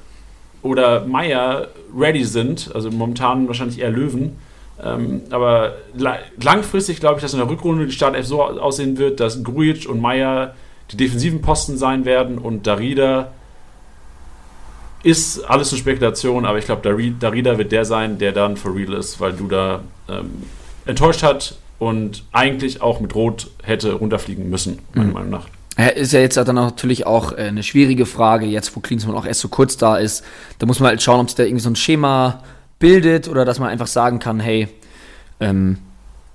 [0.62, 4.36] oder Meier ready sind, also momentan wahrscheinlich eher Löwen,
[4.82, 9.20] ähm, aber la langfristig glaube ich, dass in der Rückrunde die Startelf so aussehen wird,
[9.20, 10.54] dass Grujic und Meier
[10.90, 13.32] die defensiven Posten sein werden und Darida
[15.08, 18.74] ist alles eine Spekulation, aber ich glaube, Dari- Darida wird der sein, der dann for
[18.74, 20.30] real ist, weil Duda ähm,
[20.86, 25.12] enttäuscht hat und eigentlich auch mit Rot hätte runterfliegen müssen, meiner Mhm.
[25.14, 25.46] Meinung nach.
[25.78, 29.24] Ja, Ist ja jetzt dann natürlich auch äh, eine schwierige Frage, jetzt wo Klinsmann auch
[29.26, 30.24] erst so kurz da ist.
[30.58, 32.42] Da muss man halt schauen, ob sich da irgendwie so ein Schema
[32.80, 34.68] bildet oder dass man einfach sagen kann, hey,
[35.40, 35.78] ähm,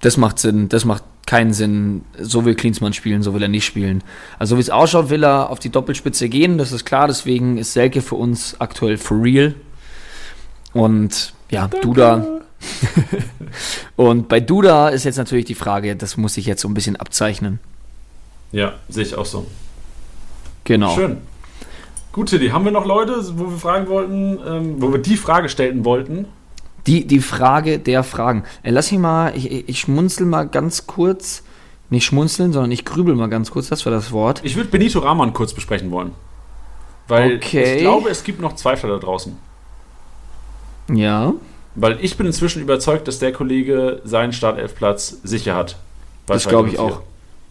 [0.01, 3.65] das macht Sinn, das macht keinen Sinn, so will Klinsmann spielen, so will er nicht
[3.65, 4.03] spielen.
[4.39, 7.57] Also so wie es ausschaut, will er auf die Doppelspitze gehen, das ist klar, deswegen
[7.57, 9.55] ist Selke für uns aktuell for real.
[10.73, 12.25] Und ja, Duda.
[13.95, 16.95] Und bei Duda ist jetzt natürlich die Frage, das muss sich jetzt so ein bisschen
[16.95, 17.59] abzeichnen.
[18.51, 19.45] Ja, sehe ich auch so.
[20.63, 20.95] Genau.
[20.95, 21.17] Schön.
[22.11, 25.49] Gut, Tilly, haben wir noch Leute, wo wir fragen wollten, ähm, wo wir die Frage
[25.49, 26.27] stellen wollten?
[26.87, 28.43] Die, die Frage der Fragen.
[28.63, 31.43] Äh, lass mich mal, ich, ich schmunzel mal ganz kurz
[31.89, 34.41] nicht schmunzeln, sondern ich grübel mal ganz kurz, das war das Wort.
[34.43, 36.11] Ich würde Benito Rahman kurz besprechen wollen.
[37.07, 37.75] Weil Okay.
[37.75, 39.37] ich glaube, es gibt noch Zweifler da draußen.
[40.91, 41.33] Ja.
[41.75, 45.77] Weil ich bin inzwischen überzeugt, dass der Kollege seinen Startelfplatz sicher hat.
[46.25, 46.83] Das glaube ich 04.
[46.83, 47.01] auch.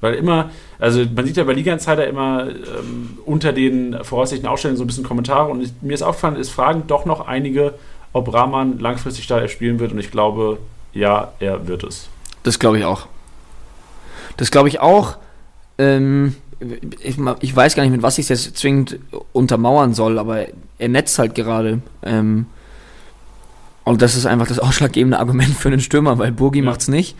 [0.00, 4.76] Weil immer, also man sieht ja bei Liga Insider immer ähm, unter den voraussichtlichen Aufstellungen
[4.78, 7.74] so ein bisschen Kommentare und ich, mir ist aufgefallen, es fragen doch noch einige,
[8.12, 10.58] ob Rahman langfristig Startelf spielen wird und ich glaube,
[10.92, 12.08] ja, er wird es.
[12.42, 13.06] Das glaube ich auch.
[14.36, 15.16] Das glaube ich auch.
[15.78, 16.36] Ähm,
[17.00, 18.98] ich, ich weiß gar nicht, mit was ich es jetzt zwingend
[19.32, 20.46] untermauern soll, aber
[20.78, 21.80] er netzt halt gerade.
[22.02, 22.46] Ähm,
[23.84, 26.64] und das ist einfach das ausschlaggebende Argument für einen Stürmer, weil Burgi Ja.
[26.64, 27.16] macht's nicht.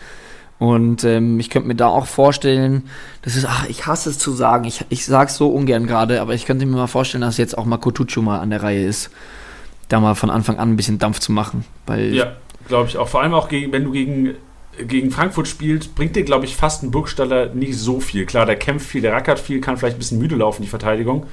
[0.59, 2.85] Und ähm, ich könnte mir da auch vorstellen,
[3.23, 6.21] das ist, ach, ich hasse es zu sagen, ich, ich sage es so ungern gerade,
[6.21, 8.87] aber ich könnte mir mal vorstellen, dass jetzt auch mal Kotucu mal an der Reihe
[8.87, 9.11] ist,
[9.93, 11.65] da mal von Anfang an ein bisschen Dampf zu machen.
[11.87, 12.33] Weil Ja,
[12.69, 13.09] glaube ich auch.
[13.09, 14.35] Vor allem auch, gegen, wenn du gegen,
[14.79, 18.27] gegen Frankfurt spielst, bringt dir, glaube ich, fast ein Burgstaller nicht so viel.
[18.27, 21.27] Klar, der kämpft viel, der rackert viel, kann vielleicht ein bisschen müde laufen, die Verteidigung.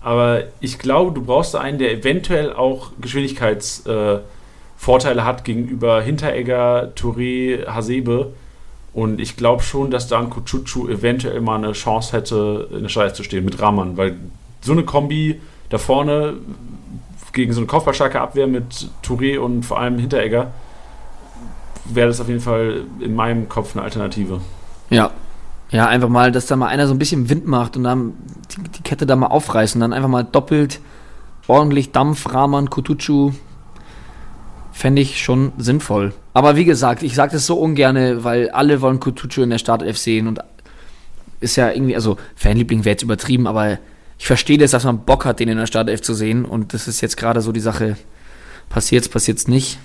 [0.00, 7.66] Aber ich glaube, du brauchst einen, der eventuell auch Geschwindigkeitsvorteile äh, hat gegenüber Hinteregger, Touré,
[7.66, 8.32] Hasebe.
[8.92, 12.88] Und ich glaube schon, dass da ein Kuchuchu eventuell mal eine Chance hätte, in der
[12.88, 13.96] Scheiße zu stehen mit Rahman.
[13.96, 14.16] Weil
[14.60, 15.40] so eine Kombi
[15.70, 16.34] da vorne
[17.32, 20.52] gegen so eine kopfballstarke Abwehr mit Touré und vor allem Hinteregger
[21.84, 24.40] wäre das auf jeden Fall in meinem Kopf eine Alternative.
[24.90, 25.10] Ja.
[25.70, 28.14] Ja, einfach mal, dass da mal einer so ein bisschen Wind macht und dann
[28.56, 30.80] die, die Kette da mal aufreißen, dann einfach mal doppelt
[31.48, 33.32] ordentlich Dampf, Rahman, Kutucu.
[34.72, 36.12] Fände ich schon sinnvoll.
[36.34, 39.96] Aber wie gesagt, ich sage das so ungerne, weil alle wollen Kutucu in der Startelf
[39.96, 40.40] sehen und
[41.40, 43.78] ist ja irgendwie, also Fanliebling wäre jetzt übertrieben, aber
[44.18, 46.88] ich verstehe das, dass man Bock hat, den in der Startelf zu sehen und das
[46.88, 47.96] ist jetzt gerade so die Sache,
[48.68, 49.78] passiert's, passiert's nicht.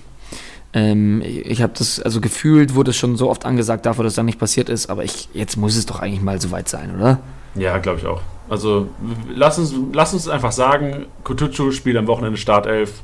[0.74, 4.24] Ähm, ich habe das, also gefühlt wurde es schon so oft angesagt dafür, dass das
[4.24, 7.18] nicht passiert ist, aber ich, jetzt muss es doch eigentlich mal soweit sein, oder?
[7.54, 8.22] Ja, glaube ich auch.
[8.48, 8.88] Also
[9.34, 13.02] lass uns, lass uns einfach sagen, Kutucu spielt am Wochenende Startelf.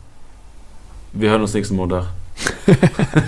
[1.13, 2.07] Wir hören uns nächsten Montag.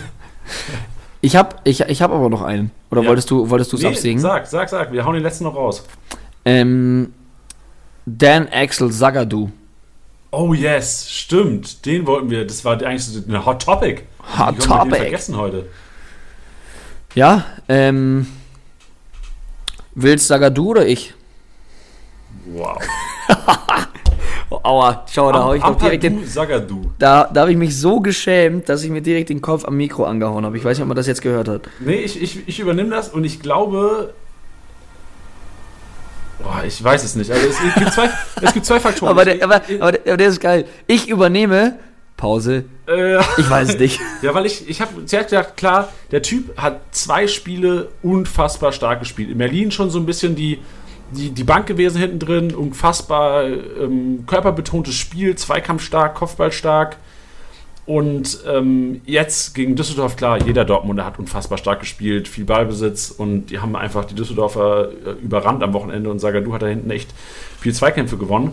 [1.22, 2.70] Ich habe ich, ich hab aber noch einen.
[2.90, 3.08] Oder Ja.
[3.08, 4.18] wolltest du wolltest es Nee, absägen?
[4.20, 4.90] Sag, sag, sag.
[4.92, 5.84] Wir hauen den letzten noch raus.
[6.46, 7.12] Ähm,
[8.06, 9.50] Dan Axel Zagadou.
[10.32, 11.84] Oh yes, stimmt.
[11.86, 12.46] Den wollten wir.
[12.46, 14.02] Das war eigentlich so eine Hot Topic.
[14.38, 14.96] Hot Wie haben wir den Topic.
[14.96, 15.66] vergessen heute.
[17.14, 18.26] Ja, ähm,
[19.94, 21.14] willst Zagadou oder ich?
[22.46, 22.78] Wow.
[24.62, 26.90] Aua, schau, da hau ich doch direkt den, Sagadu.
[26.98, 30.04] da, da habe ich mich so geschämt, dass ich mir direkt den Kopf am Mikro
[30.04, 30.56] angehauen habe.
[30.56, 31.62] Ich weiß nicht, ob man das jetzt gehört hat.
[31.78, 34.12] Nee, ich, ich, ich übernehme das und ich glaube.
[36.42, 37.30] Boah, ich weiß es nicht.
[37.30, 38.10] Also es, es, gibt, zwei,
[38.42, 39.10] es gibt zwei Faktoren.
[39.10, 40.66] Aber der, aber, aber, der, aber der ist geil.
[40.86, 41.78] Ich übernehme.
[42.16, 42.64] Pause.
[42.86, 43.98] äh, Ich weiß es nicht.
[44.22, 49.00] ja, weil ich, ich habe zuerst gedacht, klar, der Typ hat zwei Spiele unfassbar stark
[49.00, 49.30] gespielt.
[49.30, 50.58] In Berlin schon so ein bisschen die,
[51.12, 56.98] die, die Bank gewesen hinten drin, unfassbar ähm, körperbetontes Spiel, zweikampfstark, Kopfballstark.
[57.90, 63.46] Und ähm, jetzt gegen Düsseldorf, klar, jeder Dortmunder hat unfassbar stark gespielt, viel Ballbesitz und
[63.46, 67.12] die haben einfach die Düsseldorfer äh, überrannt am Wochenende und Sagadu hat da hinten echt
[67.58, 68.52] viel Zweikämpfe gewonnen.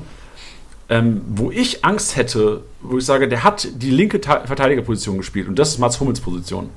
[0.89, 5.47] Ähm, wo ich Angst hätte, wo ich sage, der hat die linke Ta Verteidigerposition gespielt
[5.47, 6.71] und das ist Mats Hummels Position.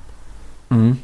[0.68, 0.98] Mhm.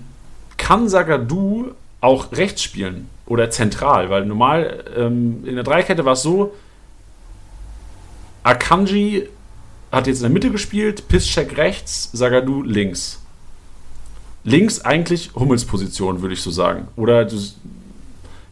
[0.59, 1.70] Kann Sagadu
[2.02, 4.11] auch rechts spielen oder zentral?
[4.11, 6.54] Weil normal ähm, in der Dreikette war es so,
[8.42, 9.30] Akanji
[9.97, 13.20] hat jetzt in der Mitte gespielt, Piszczek rechts, Sagadu links.
[14.44, 16.86] Links eigentlich Hummels Position, würde ich so sagen.
[16.97, 17.36] Oder du,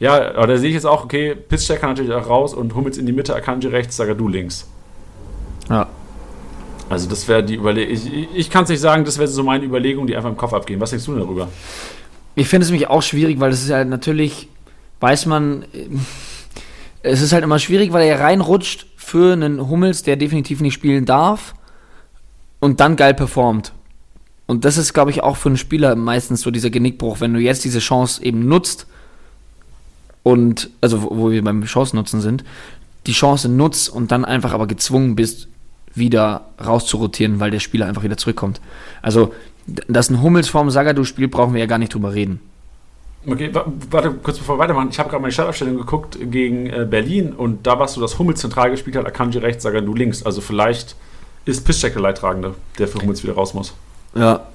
[0.00, 2.98] ja, aber da sehe ich jetzt auch, okay, Piszczek kann natürlich auch raus und Hummels
[2.98, 4.66] in die Mitte, Akanji rechts, Sagadu links.
[5.70, 5.86] Ja.
[6.90, 7.94] Also das wäre die Überlegung.
[7.94, 10.52] Ich, ich- kann es nicht sagen, das wäre so meine Überlegung, die einfach im Kopf
[10.52, 10.80] abgehen.
[10.80, 11.48] Was denkst du denn darüber?
[12.34, 14.48] Ich finde es nämlich auch schwierig, weil es ist ja natürlich,
[15.00, 16.04] weiß man, ähm,
[17.02, 21.04] es ist halt immer schwierig, weil er reinrutscht für einen Hummels, der definitiv nicht spielen
[21.04, 21.54] darf
[22.58, 23.72] und dann geil performt.
[24.46, 27.40] Und das ist, glaube ich, auch für einen Spieler meistens so dieser Genickbruch, wenn du
[27.40, 28.86] jetzt diese Chance eben nutzt
[30.22, 32.44] und, also wo wir beim Chancennutzen sind,
[33.06, 35.48] die Chance nutzt und dann einfach aber gezwungen bist,
[35.94, 38.60] wieder rauszurotieren, weil der Spieler einfach wieder zurückkommt.
[39.02, 39.34] Also,
[39.66, 42.40] dass ein Hummels vorm Sagadu spielt, brauchen wir ja gar nicht drüber reden.
[43.26, 44.88] Okay, wa- warte, kurz bevor wir weitermachen.
[44.90, 48.40] Ich habe gerade meine Startaufstellung geguckt gegen äh, Berlin und da warst du, dass Hummels
[48.40, 50.22] zentral gespielt hat, Akanji rechts, Sagadu links.
[50.24, 50.94] Also vielleicht
[51.46, 53.72] ist Piszczek der Leidtragende, der für Hummels wieder raus muss.
[54.14, 54.46] Ja.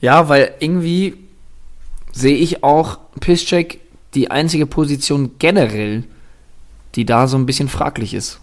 [0.00, 1.14] Ja, weil irgendwie
[2.12, 3.80] sehe ich auch Piszczek
[4.14, 6.04] die einzige Position generell,
[6.94, 8.38] die da so ein bisschen fraglich ist.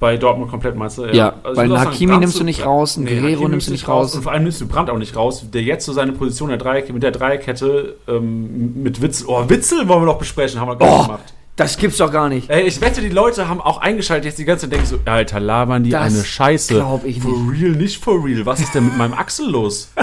[0.00, 1.04] Bei Dortmund komplett meinst du?
[1.04, 3.72] Ja, Also ich weil einen Hakimi nimmst du nicht raus, einen Guerrero Hakimi nimmst du
[3.72, 4.14] nicht raus.
[4.14, 6.56] Und vor allem nimmst du Brandt auch nicht raus, der jetzt so seine Position der
[6.58, 9.26] Dreieck, mit der Dreierkette ähm, mit Witzel.
[9.28, 11.34] Oh, Witzel wollen wir noch besprechen, haben wir gar nicht Oh, gemacht.
[11.56, 12.48] das gibt's doch gar nicht.
[12.48, 15.38] Ey, ich wette, die Leute haben auch eingeschaltet jetzt die ganze Zeit denken so, Alter,
[15.38, 16.74] labern die Das eine Scheiße.
[16.76, 18.46] glaub ich For real, nicht for real.
[18.46, 19.92] Was ist denn mit meinem Axel los?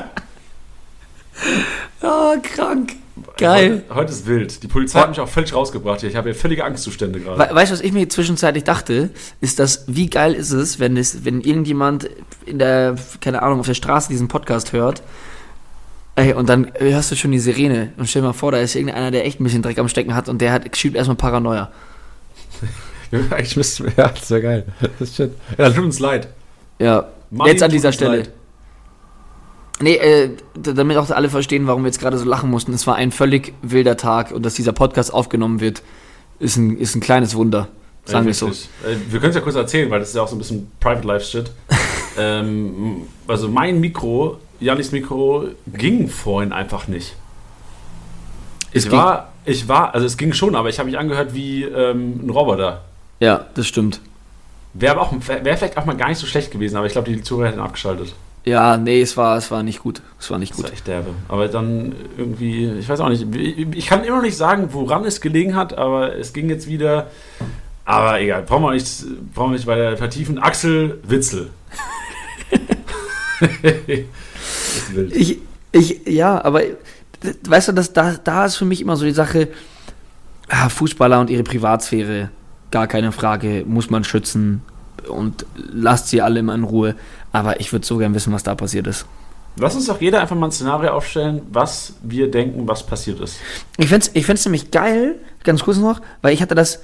[2.02, 2.94] Ah, krank.
[3.38, 3.84] Geil.
[3.90, 4.64] Heute, heute ist wild.
[4.64, 6.10] Die Polizei hat mich auch völlig rausgebracht hier.
[6.10, 7.40] Ich habe hier völlige Angstzustände gerade.
[7.40, 9.10] We weißt du, was ich mir zwischenzeitlich dachte?
[9.42, 12.10] Ist das, wie geil ist es, wenn es, wenn irgendjemand
[12.46, 15.04] in der, keine Ahnung, auf der Straße diesen Podcast hört,
[16.16, 18.76] ey, und dann hörst du schon die Sirene und stell dir mal vor, da ist
[18.76, 21.72] irgendeiner, der echt ein bisschen Dreck am Stecken hat und der hat, schiebt erstmal Paranoia.
[23.12, 24.66] Eigentlich müssten wir, ja, das wäre geil.
[25.00, 25.32] Das ist schön.
[25.58, 26.28] Ja, tut uns leid.
[26.80, 28.18] Ja, Manni, jetzt an dieser Stelle.
[28.18, 28.32] leid.
[29.80, 32.74] Nee, äh, damit auch alle verstehen, warum wir jetzt gerade so lachen mussten.
[32.74, 35.84] Es war ein völlig wilder Tag und dass dieser Podcast aufgenommen wird,
[36.40, 37.68] ist ein, ist ein kleines Wunder.
[38.06, 38.50] Sagen wir es so.
[39.10, 41.06] Wir können es ja kurz erzählen, weil das ist ja auch so ein bisschen Private
[41.06, 41.52] Life Shit.
[42.18, 47.16] ähm, also mein Mikro, Janis Mikro, ging vorhin einfach nicht.
[48.72, 51.34] Es Ich ging- war, ich war, also es ging schon, aber ich habe mich angehört
[51.34, 52.82] wie ähm, ein Roboter.
[53.20, 54.00] Ja, das stimmt.
[54.74, 54.96] Wäre
[55.44, 57.60] wäre vielleicht auch mal gar nicht so schlecht gewesen, aber ich glaube, die Zuhörer hätten
[57.60, 58.14] abgeschaltet.
[58.48, 60.02] Ja, nee, es war, es war nicht gut.
[60.20, 60.66] Es war nicht Das gut.
[60.68, 61.10] war echt derbe.
[61.28, 65.20] Aber dann irgendwie, ich weiß auch nicht, ich kann immer noch nicht sagen, woran es
[65.20, 67.08] gelegen hat, aber es ging jetzt wieder.
[67.84, 70.40] Aber egal, brauchen wir nicht, brauchen wir nicht weiter vertiefen.
[70.40, 71.50] Axel Witzel.
[75.12, 75.38] Ich,
[75.72, 76.62] ich, ja, aber
[77.48, 79.50] weißt du, das, da, da ist für mich immer so die Sache,
[80.50, 82.30] ah, Fußballer und ihre Privatsphäre,
[82.72, 84.64] gar keine Frage, muss man schützen
[85.08, 86.96] und lasst sie alle immer in Ruhe.
[87.32, 89.06] Aber ich würde so gern wissen, was da passiert ist.
[89.60, 93.38] Lass uns doch jeder einfach mal ein Szenario aufstellen, was wir denken, was passiert ist.
[93.78, 96.82] Ich fände es ich find's nämlich geil, ganz kurz noch, weil ich hatte das,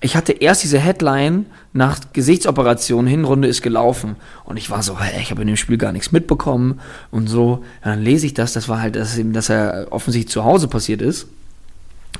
[0.00, 4.16] ich hatte erst diese Headline nach Gesichtsoperation, Hinrunde ist gelaufen.
[4.44, 7.52] Und ich war so, hä, ich habe in dem Spiel gar nichts mitbekommen und so.
[7.52, 10.68] Und dann lese ich das, das war halt, dass, eben, dass er offensichtlich zu Hause
[10.68, 11.28] passiert ist.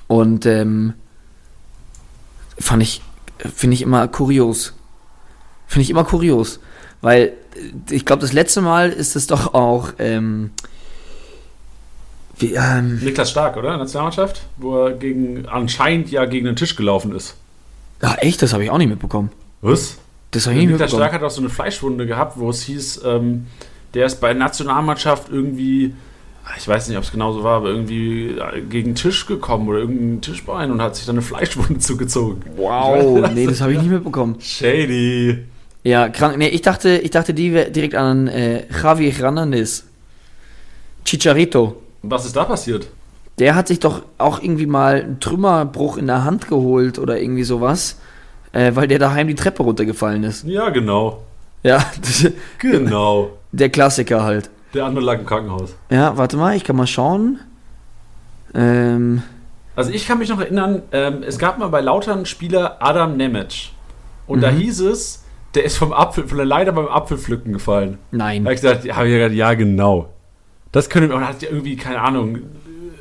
[0.08, 0.92] Und ähm,
[2.58, 3.00] fand ich,
[3.38, 4.74] finde ich immer kurios.
[5.66, 6.60] Finde ich immer kurios.
[7.00, 7.32] Weil
[7.90, 10.50] ich glaube, das letzte Mal ist es doch auch, ähm,
[12.38, 13.76] wie, ähm, Niklas Stark, oder?
[13.76, 14.42] Nationalmannschaft?
[14.56, 17.36] Wo er gegen, anscheinend ja gegen den Tisch gelaufen ist.
[18.00, 18.40] Ah, echt?
[18.42, 19.30] Das habe ich auch nicht mitbekommen.
[19.60, 19.98] Was?
[20.30, 21.08] Das habe ich nicht Niklas mitbekommen.
[21.08, 23.46] Stark hat auch so eine Fleischwunde gehabt, wo es hieß, ähm,
[23.92, 25.92] der ist bei der Nationalmannschaft irgendwie,
[26.56, 29.68] ich weiß nicht, ob es genau so war, aber irgendwie äh, gegen den Tisch gekommen
[29.68, 32.42] oder irgendein Tischbein und hat sich dann eine Fleischwunde zugezogen.
[32.56, 34.36] Wow, nee, das habe ich nicht mitbekommen.
[34.40, 35.44] Shady.
[35.82, 36.36] Ja, krank.
[36.36, 39.84] Nee, ich dachte, ich dachte die wär direkt an äh, Javi Hernandez.
[41.04, 41.76] Chicharito.
[42.02, 42.88] Was ist da passiert?
[43.38, 47.44] Der hat sich doch auch irgendwie mal einen Trümmerbruch in der Hand geholt oder irgendwie
[47.44, 47.98] sowas,
[48.52, 50.44] äh, weil der daheim die Treppe runtergefallen ist.
[50.44, 51.22] Ja, genau.
[51.62, 51.84] Ja,
[52.58, 53.30] Genau.
[53.52, 54.50] der Klassiker halt.
[54.74, 55.74] Der andere lag im Krankenhaus.
[55.90, 57.40] Ja, warte mal, ich kann mal schauen.
[58.54, 59.22] Ähm,
[59.76, 63.70] Also ich kann mich noch erinnern, ähm, es gab mal bei Lautern Spieler Adam Nemec.
[64.26, 64.56] Und da Mhm.
[64.58, 65.24] hieß es,
[65.54, 67.98] der ist vom Apfel, von der Leiter beim Apfelpflücken gefallen.
[68.10, 68.44] nein.
[68.44, 70.08] Da habe ich gesagt, ja, hab ich gesagt, ja, genau.
[70.72, 72.38] Das könnte man hat ja irgendwie, keine Ahnung,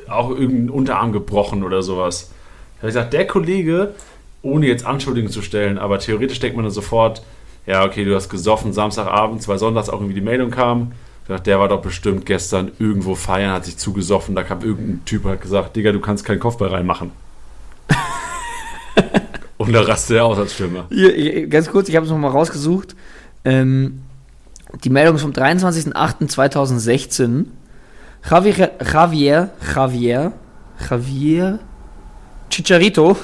[0.08, 2.30] auch irgendeinen Unterarm gebrochen oder sowas.
[2.76, 3.94] Da habe ich gesagt, der Kollege,
[4.42, 7.22] ohne jetzt Anschuldigungen zu stellen, aber theoretisch denkt man dann sofort,
[7.66, 10.92] ja, okay, du hast gesoffen Samstagabends, weil sonntags auch irgendwie die Meldung kam.
[11.22, 14.34] Ich dachte, der war doch bestimmt gestern irgendwo feiern, hat sich zugesoffen.
[14.34, 17.12] Da kam irgendein Typ und hat gesagt, Digga, du kannst keinen Kopfball reinmachen.
[19.60, 20.88] Und da rastet er aus als Stürmer.
[21.50, 22.96] Ganz kurz, ich habe es nochmal rausgesucht.
[23.44, 24.00] Ähm,
[24.84, 27.44] die Meldung ist vom 23.08.2016.
[28.30, 30.32] Javier, Javier, Javier,
[30.88, 31.58] Javier
[32.48, 33.18] Chicharito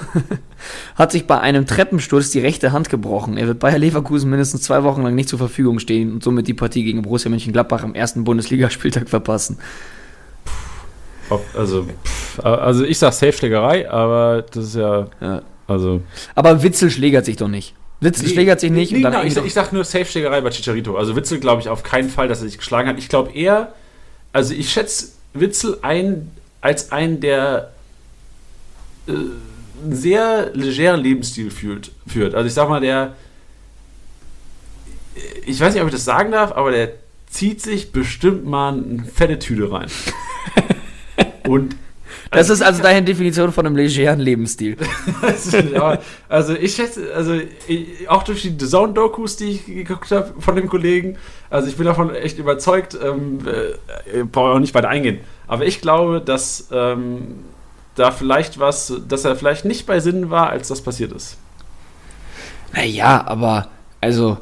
[0.94, 3.38] hat sich bei einem Treppensturz die rechte Hand gebrochen.
[3.38, 6.54] Er wird Bayer Leverkusen mindestens zwei Wochen lang nicht zur Verfügung stehen und somit die
[6.54, 9.56] Partie gegen Borussia Mönchengladbach am ersten Bundesligaspieltag verpassen.
[11.30, 15.40] Ob, also, pff, also ich sag Safe-Schlägerei, aber das ist ja, Ja.
[15.66, 16.02] Also...
[16.34, 17.74] Aber Witzel schlägert sich doch nicht.
[18.00, 18.92] Witzel schlägert sich nicht.
[18.92, 20.96] Nee, und dann genau, ich, ich sag nur Safe-Schlägerei bei Chicharito.
[20.96, 22.98] Also Witzel glaube ich auf keinen Fall, dass er sich geschlagen hat.
[22.98, 23.72] Ich glaube eher,
[24.32, 27.72] also ich schätze Witzel ein als einen, der
[29.06, 32.34] äh, einen sehr legeren Lebensstil fühlt, führt.
[32.34, 33.14] Also ich sag mal, der,
[35.46, 36.92] ich weiß nicht, ob ich das sagen darf, aber der
[37.28, 39.88] zieht sich bestimmt mal eine fette Tüte rein.
[41.48, 41.76] Und
[42.30, 44.76] Das ist also deine Definition von einem legeren Lebensstil.
[45.72, 45.98] ja,
[46.28, 50.68] also ich schätze, also ich, auch durch die Zone-Dokus, die ich geguckt habe von dem
[50.68, 51.16] Kollegen,
[51.50, 55.20] also ich bin davon echt überzeugt, ähm, äh, brauche auch nicht weiter eingehen.
[55.46, 57.44] Aber ich glaube, dass ähm,
[57.94, 61.36] da vielleicht was, dass er vielleicht nicht bei Sinnen war, als das passiert ist.
[62.72, 63.68] Naja, aber
[64.00, 64.38] Also,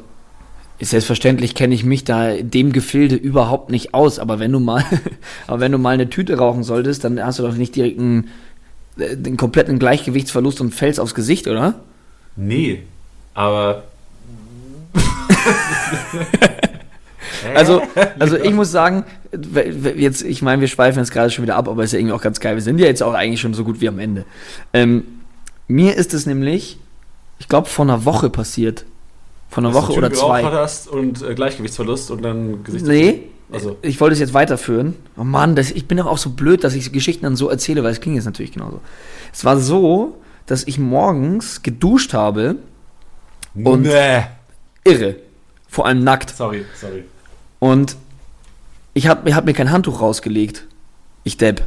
[0.79, 4.83] selbstverständlich kenne ich mich da in dem Gefilde überhaupt nicht aus, aber wenn du mal,
[5.47, 8.29] aber wenn du mal eine Tüte rauchen solltest, dann hast du doch nicht direkt einen,
[8.97, 11.75] äh, den kompletten Gleichgewichtsverlust und fällst aufs Gesicht, oder?
[12.35, 12.83] Nee,
[13.33, 13.83] aber.
[17.53, 17.81] Also,
[18.17, 19.05] also ich muss sagen,
[19.95, 22.21] jetzt, ich meine, wir schweifen jetzt gerade schon wieder ab, aber ist ja irgendwie auch
[22.21, 22.55] ganz geil.
[22.55, 24.25] Wir sind ja jetzt auch eigentlich schon so gut wie am Ende.
[24.73, 25.03] Ähm,
[25.67, 26.77] mir ist es nämlich,
[27.39, 28.85] ich glaube, vor einer Woche passiert.
[29.49, 30.43] Vor einer Woche oder zwei.
[30.43, 34.95] Hast und äh, Gleichgewichtsverlust und dann Gesichts Nee, Also, ich wollte es jetzt weiterführen.
[35.17, 37.83] Oh Mann, das, ich bin doch auch so blöd, dass ich Geschichten dann so erzähle,
[37.83, 38.81] weil es ging jetzt natürlich genauso.
[39.33, 42.57] Es war so, dass ich morgens geduscht habe,
[43.55, 44.23] und- nee.
[44.83, 45.15] irre,
[45.67, 46.35] vor allem nackt.
[46.35, 47.05] Sorry, sorry.
[47.59, 47.95] Und
[48.93, 50.67] ich habe hab mir kein Handtuch rausgelegt.
[51.23, 51.63] Ich depp.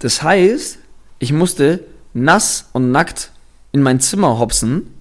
[0.00, 0.78] Das heißt,
[1.18, 1.84] ich musste
[2.14, 3.30] nass und nackt
[3.72, 4.92] in mein Zimmer hopsen,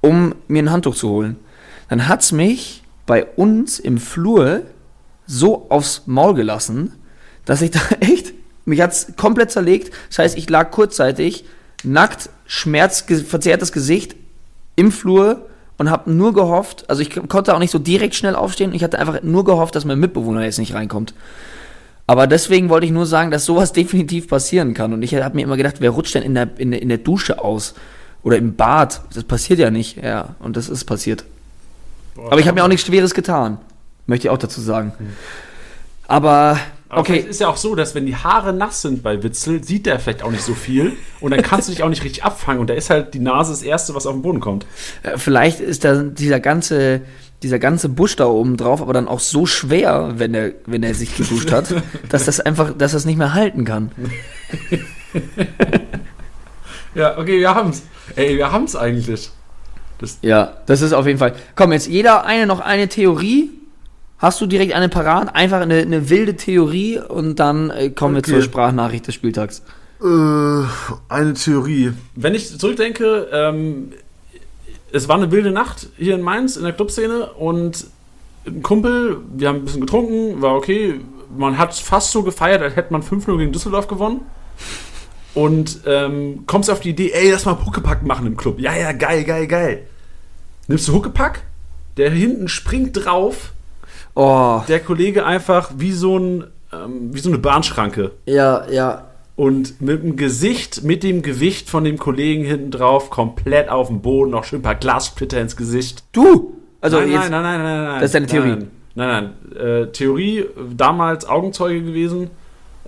[0.00, 1.36] um mir ein Handtuch zu holen.
[1.88, 4.62] Dann hat's mich bei uns im Flur
[5.26, 6.92] so aufs Maul gelassen,
[7.44, 8.32] dass ich da echt,
[8.64, 9.92] mich hat's komplett zerlegt.
[10.08, 11.44] Das heißt, ich lag kurzzeitig
[11.82, 14.16] nackt, schmerzverzerrtes Gesicht
[14.76, 15.46] im Flur
[15.78, 18.98] und habe nur gehofft, also ich konnte auch nicht so direkt schnell aufstehen, ich hatte
[18.98, 21.14] einfach nur gehofft, dass mein Mitbewohner jetzt nicht reinkommt.
[22.06, 24.92] Aber deswegen wollte ich nur sagen, dass sowas definitiv passieren kann.
[24.92, 27.42] Und ich habe mir immer gedacht, wer rutscht denn in der, in, in der Dusche
[27.42, 27.74] aus?
[28.22, 29.00] Oder im Bad?
[29.14, 29.96] Das passiert ja nicht.
[29.96, 31.24] Ja, und das ist passiert.
[32.14, 33.58] Boah, Aber ich habe mir auch nichts Schweres getan.
[34.06, 34.92] Möchte ich auch dazu sagen.
[36.06, 36.58] Aber,
[36.88, 39.62] Aber okay, vielleicht ist ja auch so, dass wenn die Haare nass sind bei Witzel,
[39.62, 42.24] sieht der vielleicht auch nicht so viel und dann kannst du dich auch nicht richtig
[42.24, 44.66] abfangen und da ist halt die Nase das Erste, was auf den Boden kommt.
[45.04, 47.02] äh, vielleicht ist da dieser ganze,
[47.44, 50.94] dieser ganze Busch da oben drauf aber dann auch so schwer, wenn er, wenn er
[50.94, 51.72] sich geduscht hat,
[52.08, 53.92] dass das einfach, dass das nicht mehr halten kann.
[56.94, 57.82] Ja, okay, wir haben's.
[58.16, 59.30] Ey, wir haben's eigentlich.
[60.22, 61.34] Ja, das ist auf jeden Fall.
[61.56, 63.50] Komm, jetzt jeder eine noch eine Theorie.
[64.18, 65.34] Hast du direkt eine parat?
[65.34, 68.26] Einfach eine, eine wilde Theorie und dann äh, kommen Okay.
[68.28, 69.62] wir zur Sprachnachricht des Spieltags.
[70.02, 70.04] Äh,
[71.08, 71.92] eine Theorie.
[72.16, 73.92] Wenn ich zurückdenke, ähm,
[74.92, 77.86] es war eine wilde Nacht hier in Mainz in der Clubszene und
[78.46, 81.00] ein Kumpel, wir haben ein bisschen getrunken, war okay.
[81.36, 84.22] Man hat fast so gefeiert, als hätte man 5-0 gegen Düsseldorf gewonnen.
[85.34, 88.58] Und ähm, kommst auf die Idee, ey, lass mal Huckepack machen im Club.
[88.58, 89.82] Ja, ja, geil, geil, geil.
[90.66, 91.42] Nimmst du Huckepack?
[91.96, 93.52] Der hinten springt drauf,
[94.16, 98.12] Oh, der Kollege einfach wie so, ein, ähm, wie so eine Bahnschranke.
[98.26, 99.06] ja, ja.
[99.36, 104.02] Und mit dem Gesicht, mit dem Gewicht von dem Kollegen hinten drauf, komplett auf dem
[104.02, 106.04] Boden, noch schön ein paar Glassplitter ins Gesicht.
[106.12, 106.58] Du!
[106.82, 107.94] Also nein, jetzt, nein, nein, nein, nein, nein.
[108.00, 108.48] Das ist deine Theorie.
[108.48, 109.66] Nein, nein, nein.
[109.66, 110.44] Äh, Theorie,
[110.76, 112.28] damals Augenzeuge gewesen,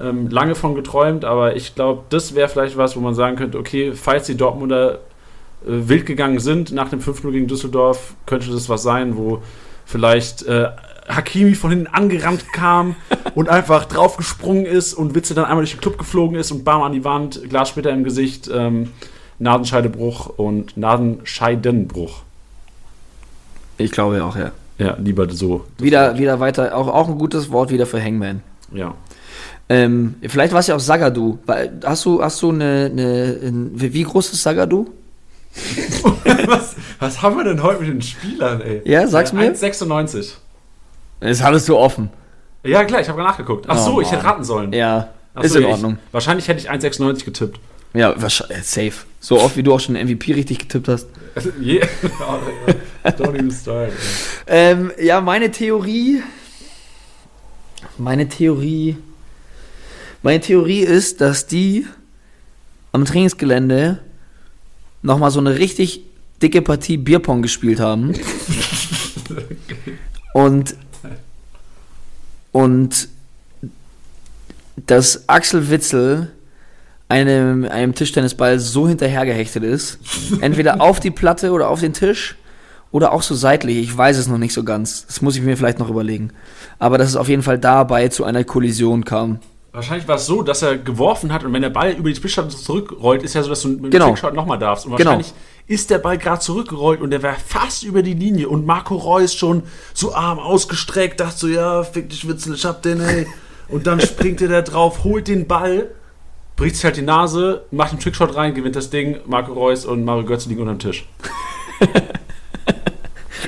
[0.01, 3.59] ähm, lange von geträumt, aber ich glaube, das wäre vielleicht was, wo man sagen könnte,
[3.59, 4.99] okay, falls die Dortmunder äh,
[5.67, 9.43] wild gegangen sind nach dem 5-0 gegen Düsseldorf, könnte das was sein, wo
[9.85, 10.69] vielleicht äh,
[11.09, 12.97] Hakimi von hinten angerannt kam
[13.35, 16.83] und einfach draufgesprungen ist und Witze dann einmal durch den Club geflogen ist und bam
[16.83, 18.91] an die Wand, Glassplitter im Gesicht, ähm,
[19.39, 22.23] Nasenscheidebruch und Nasenscheidenbruch.
[23.79, 24.53] ich glaube auch, ja.
[24.79, 25.65] Ja, lieber so.
[25.79, 28.43] Wieder, wieder weiter, auch, auch ein gutes Wort wieder für Hangman.
[28.73, 28.95] Ja.
[29.73, 31.39] Ähm, vielleicht war es ja auch Sagadu.
[31.85, 34.91] Hast du, hast du eine, eine, ein- wie groß ist Sagadu?
[36.47, 38.83] was, was haben wir denn heute mit den Spielern, ey?
[38.85, 39.53] Ja, sag's mir.
[39.55, 40.33] 1,96.
[41.21, 42.11] Das hattest du offen.
[42.65, 43.67] Ja, klar, ich habe nachgeguckt.
[43.69, 44.17] Ach Oh, so, ich Mann.
[44.17, 44.73] hätte raten sollen.
[44.73, 45.99] Ja, Ach ist so, in ich- Ordnung.
[46.11, 47.61] Wahrscheinlich hätte ich 1,96 getippt.
[47.95, 49.05] Ja, wahrscheinlich, äh, safe.
[49.21, 51.07] So oft wie du auch schon den MVP richtig getippt hast.
[51.61, 51.83] Je-
[53.05, 53.93] Don't even start.
[54.47, 56.23] Ähm, ja, meine Theorie.
[57.99, 58.97] Meine Theorie.
[60.23, 61.87] Meine Theorie ist, dass die
[62.93, 63.99] am Trainingsgelände
[65.03, 66.03] nochmal so eine richtig
[66.41, 68.15] dicke Partie Bierpong gespielt haben.
[70.35, 70.77] und.
[72.53, 73.09] Und.
[74.87, 76.33] Dass Axel Witzel
[77.09, 79.99] einem, einem Tischtennisball so hinterhergehechtet ist.
[80.41, 82.37] Entweder auf die Platte oder auf den Tisch.
[82.91, 85.07] Oder auch so seitlich, ich weiß es noch nicht so ganz.
[85.07, 86.31] Das muss ich mir vielleicht noch überlegen.
[86.79, 89.41] Aber dass es auf jeden Fall dabei zu einer Kollision kam.
[89.73, 92.53] Wahrscheinlich war es so, dass er geworfen hat und wenn der Ball über die Spielstadt
[92.53, 94.09] zurückrollt, ist ja so, dass du mit dem Genau.
[94.09, 94.85] Trickshot nochmal darfst.
[94.85, 95.11] Und Genau.
[95.13, 95.33] wahrscheinlich
[95.67, 99.35] ist der Ball gerade zurückgerollt und der war fast über die Linie und Marco Reus
[99.35, 99.63] schon
[99.95, 103.27] so Arm ausgestreckt, dachte so, ja, fick dich Witzel, ich hab den, ey.
[103.69, 105.89] Und dann springt er da drauf, holt den Ball,
[106.57, 110.05] bricht sich halt die Nase, macht einen Trickshot rein, gewinnt das Ding, Marco Reus und
[110.05, 111.07] Mario Götze liegen unterm Tisch.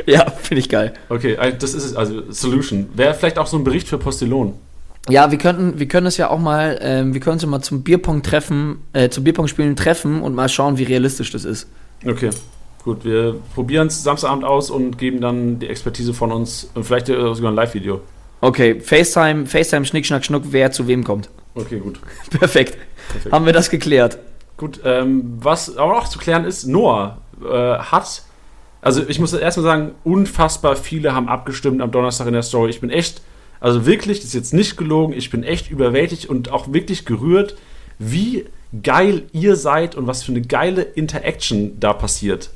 [0.06, 0.92] Ja, finde ich geil.
[1.08, 2.88] Okay, also das ist es, also Solution.
[2.94, 4.54] Wäre vielleicht auch so ein Bericht für Postillon.
[5.08, 7.60] Ja, wir könnten, wir können es ja auch mal, ähm, wir können uns ja mal
[7.60, 11.68] zum Bierpong treffen, äh, zum Bierpong spielen treffen und mal schauen, wie realistisch das ist.
[12.06, 12.30] Okay.
[12.84, 17.06] Gut, wir probieren es Samstagabend aus und geben dann die Expertise von uns und vielleicht
[17.06, 18.00] sogar ein Live-Video.
[18.42, 21.30] Okay, FaceTime, FaceTime, Schnick, Schnack, Schnuck, wer zu wem kommt.
[21.54, 21.98] Okay, gut.
[22.30, 22.76] Perfekt.
[23.08, 23.32] Perfekt.
[23.32, 24.18] Haben wir das geklärt.
[24.58, 28.22] Gut, ähm, was aber auch zu klären ist, Noah äh, hat,
[28.82, 32.68] also ich muss erstmal sagen, unfassbar viele haben abgestimmt am Donnerstag in der Story.
[32.68, 33.22] Ich bin echt,
[33.64, 37.56] also wirklich, das ist jetzt nicht gelogen, ich bin echt überwältigt und auch wirklich gerührt,
[37.98, 38.44] wie
[38.82, 42.50] geil ihr seid und was für eine geile Interaction da passiert.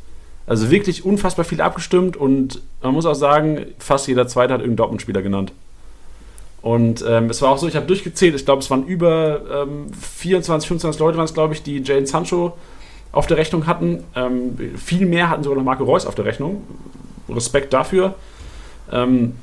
[0.47, 4.77] Also wirklich unfassbar viel abgestimmt und man muss auch sagen, fast jeder Zweite hat irgendeinen
[4.77, 5.53] Dortmund-Spieler genannt.
[6.61, 9.87] Und ähm, es war auch so, ich habe durchgezählt, ich glaube, es waren über ähm,
[9.99, 12.53] 24, 25 Leute, waren es, glaube ich, die Jane Sancho
[13.13, 14.05] auf der Rechnung hatten.
[14.15, 16.65] Ähm, viel mehr hatten sogar noch Marco Reus auf der Rechnung.
[17.31, 18.15] Respekt dafür.
[18.93, 19.37] Ähm,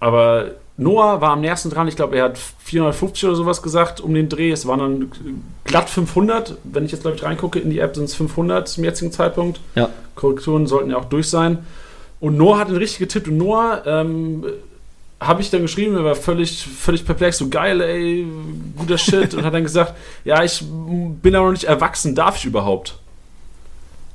[0.00, 1.88] aber Noah war am nächsten dran.
[1.88, 4.50] Ich glaube, er hat 450 oder sowas gesagt um den Dreh.
[4.50, 5.12] Es waren dann
[5.64, 6.56] glatt 500.
[6.64, 9.60] Wenn ich jetzt, glaube ich, reingucke in die App, sind es 500 zum jetzigen Zeitpunkt.
[9.74, 9.90] Ja.
[10.14, 11.58] Korrekturen sollten ja auch durch sein.
[12.20, 13.28] Und Noah hat ihn richtig getippt.
[13.28, 14.44] Und Noah ähm,
[15.20, 18.26] habe ich dann geschrieben, er war völlig, völlig perplex, so geil, ey,
[18.76, 19.34] guter Shit.
[19.34, 19.94] und hat dann gesagt,
[20.24, 22.98] ja, ich bin aber noch nicht erwachsen, darf ich überhaupt?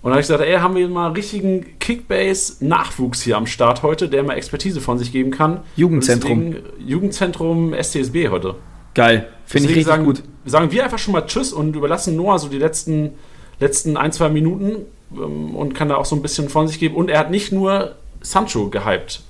[0.01, 3.83] Und dann habe ich gesagt, ey, haben wir mal einen richtigen Kickbase-Nachwuchs hier am Start
[3.83, 5.61] heute, der mal Expertise von sich geben kann.
[5.75, 6.51] Jugendzentrum.
[6.51, 8.55] Deswegen, Jugendzentrum STSB heute.
[8.93, 9.27] Geil.
[9.45, 10.23] Finde ich richtig sagen, gut.
[10.45, 13.11] Sagen wir einfach schon mal Tschüss und überlassen Noah so die letzten,
[13.59, 16.95] letzten ein, zwei Minuten ähm, und kann da auch so ein bisschen von sich geben.
[16.95, 19.21] Und er hat nicht nur Sancho gehypt.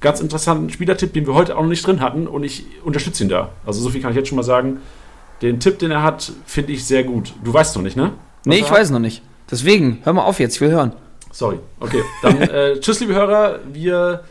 [0.00, 3.28] Ganz interessanten Spielertipp, den wir heute auch noch nicht drin hatten und ich unterstütze ihn
[3.28, 3.50] da.
[3.64, 4.80] Also so viel kann ich jetzt schon mal sagen.
[5.42, 7.34] Den Tipp, den er hat, finde ich sehr gut.
[7.42, 8.12] Du weißt noch nicht, ne?
[8.44, 9.22] Was Nee, ich weiß noch nicht.
[9.52, 10.92] Deswegen, hör mal auf jetzt, ich will hören.
[11.30, 11.58] Sorry.
[11.78, 13.60] Okay, dann äh, tschüss, liebe Hörer.
[13.70, 14.24] Wir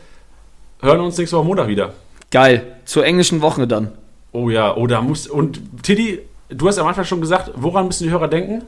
[0.80, 1.94] hören uns nächste Woche Montag wieder.
[2.32, 2.76] Geil.
[2.84, 3.92] Zur englischen Woche dann.
[4.32, 5.28] Oh ja, oh, da muss.
[5.28, 8.62] Und Tiddy, du hast am Anfang schon gesagt, woran müssen die Hörer denken?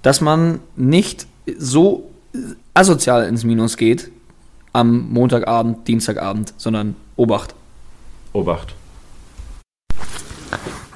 [0.00, 1.26] Dass man nicht
[1.58, 2.10] so
[2.72, 4.10] asozial ins Minus geht
[4.72, 7.54] am Montagabend, Dienstagabend, sondern Obacht.
[8.32, 8.74] Obacht.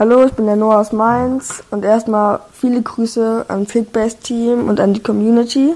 [0.01, 4.95] Hallo, ich bin der Noah aus Mainz und erstmal viele Grüße an Kickbase-Team und an
[4.95, 5.75] die Community.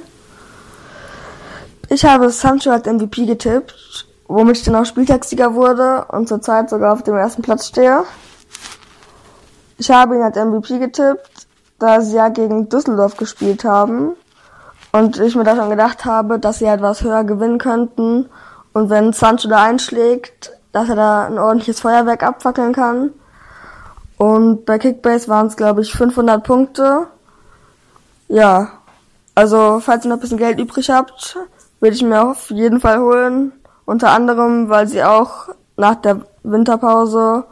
[1.90, 6.94] Ich habe Sancho als MVP getippt, womit ich dann auch Spieltagssieger wurde und zurzeit sogar
[6.94, 8.04] auf dem ersten Platz stehe.
[9.76, 11.46] Ich habe ihn als MVP getippt,
[11.78, 14.12] da sie ja gegen Düsseldorf gespielt haben
[14.92, 18.30] und ich mir da schon gedacht habe, dass sie etwas höher gewinnen könnten
[18.72, 23.10] und wenn Sancho da einschlägt, dass er da ein ordentliches Feuerwerk abfackeln kann.
[24.24, 27.08] Und bei Kickbase waren es, glaube ich, 500 Punkte.
[28.28, 28.68] Ja,
[29.34, 31.36] also falls ihr noch ein bisschen Geld übrig habt,
[31.78, 33.52] würde ich mir auf jeden Fall holen.
[33.84, 37.44] Unter anderem, weil sie auch nach der Winterpause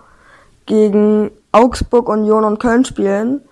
[0.65, 3.43] gegen Augsburg, Union und Köln spielen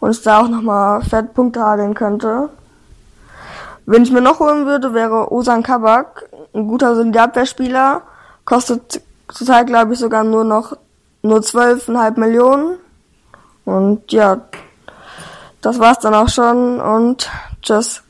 [0.00, 2.50] und es da auch nochmal fett Punkte hageln könnte.
[3.86, 8.02] Wenn ich mir noch holen würde, wäre Osan Kabak, ein guter Solidarabwehrspieler,
[8.44, 10.76] kostet zurzeit, glaube ich, sogar nur noch
[11.26, 12.78] nur 12,5 Millionen.
[13.64, 14.40] Und ja,
[15.60, 17.28] das war's dann auch schon und
[17.62, 18.05] tschüss.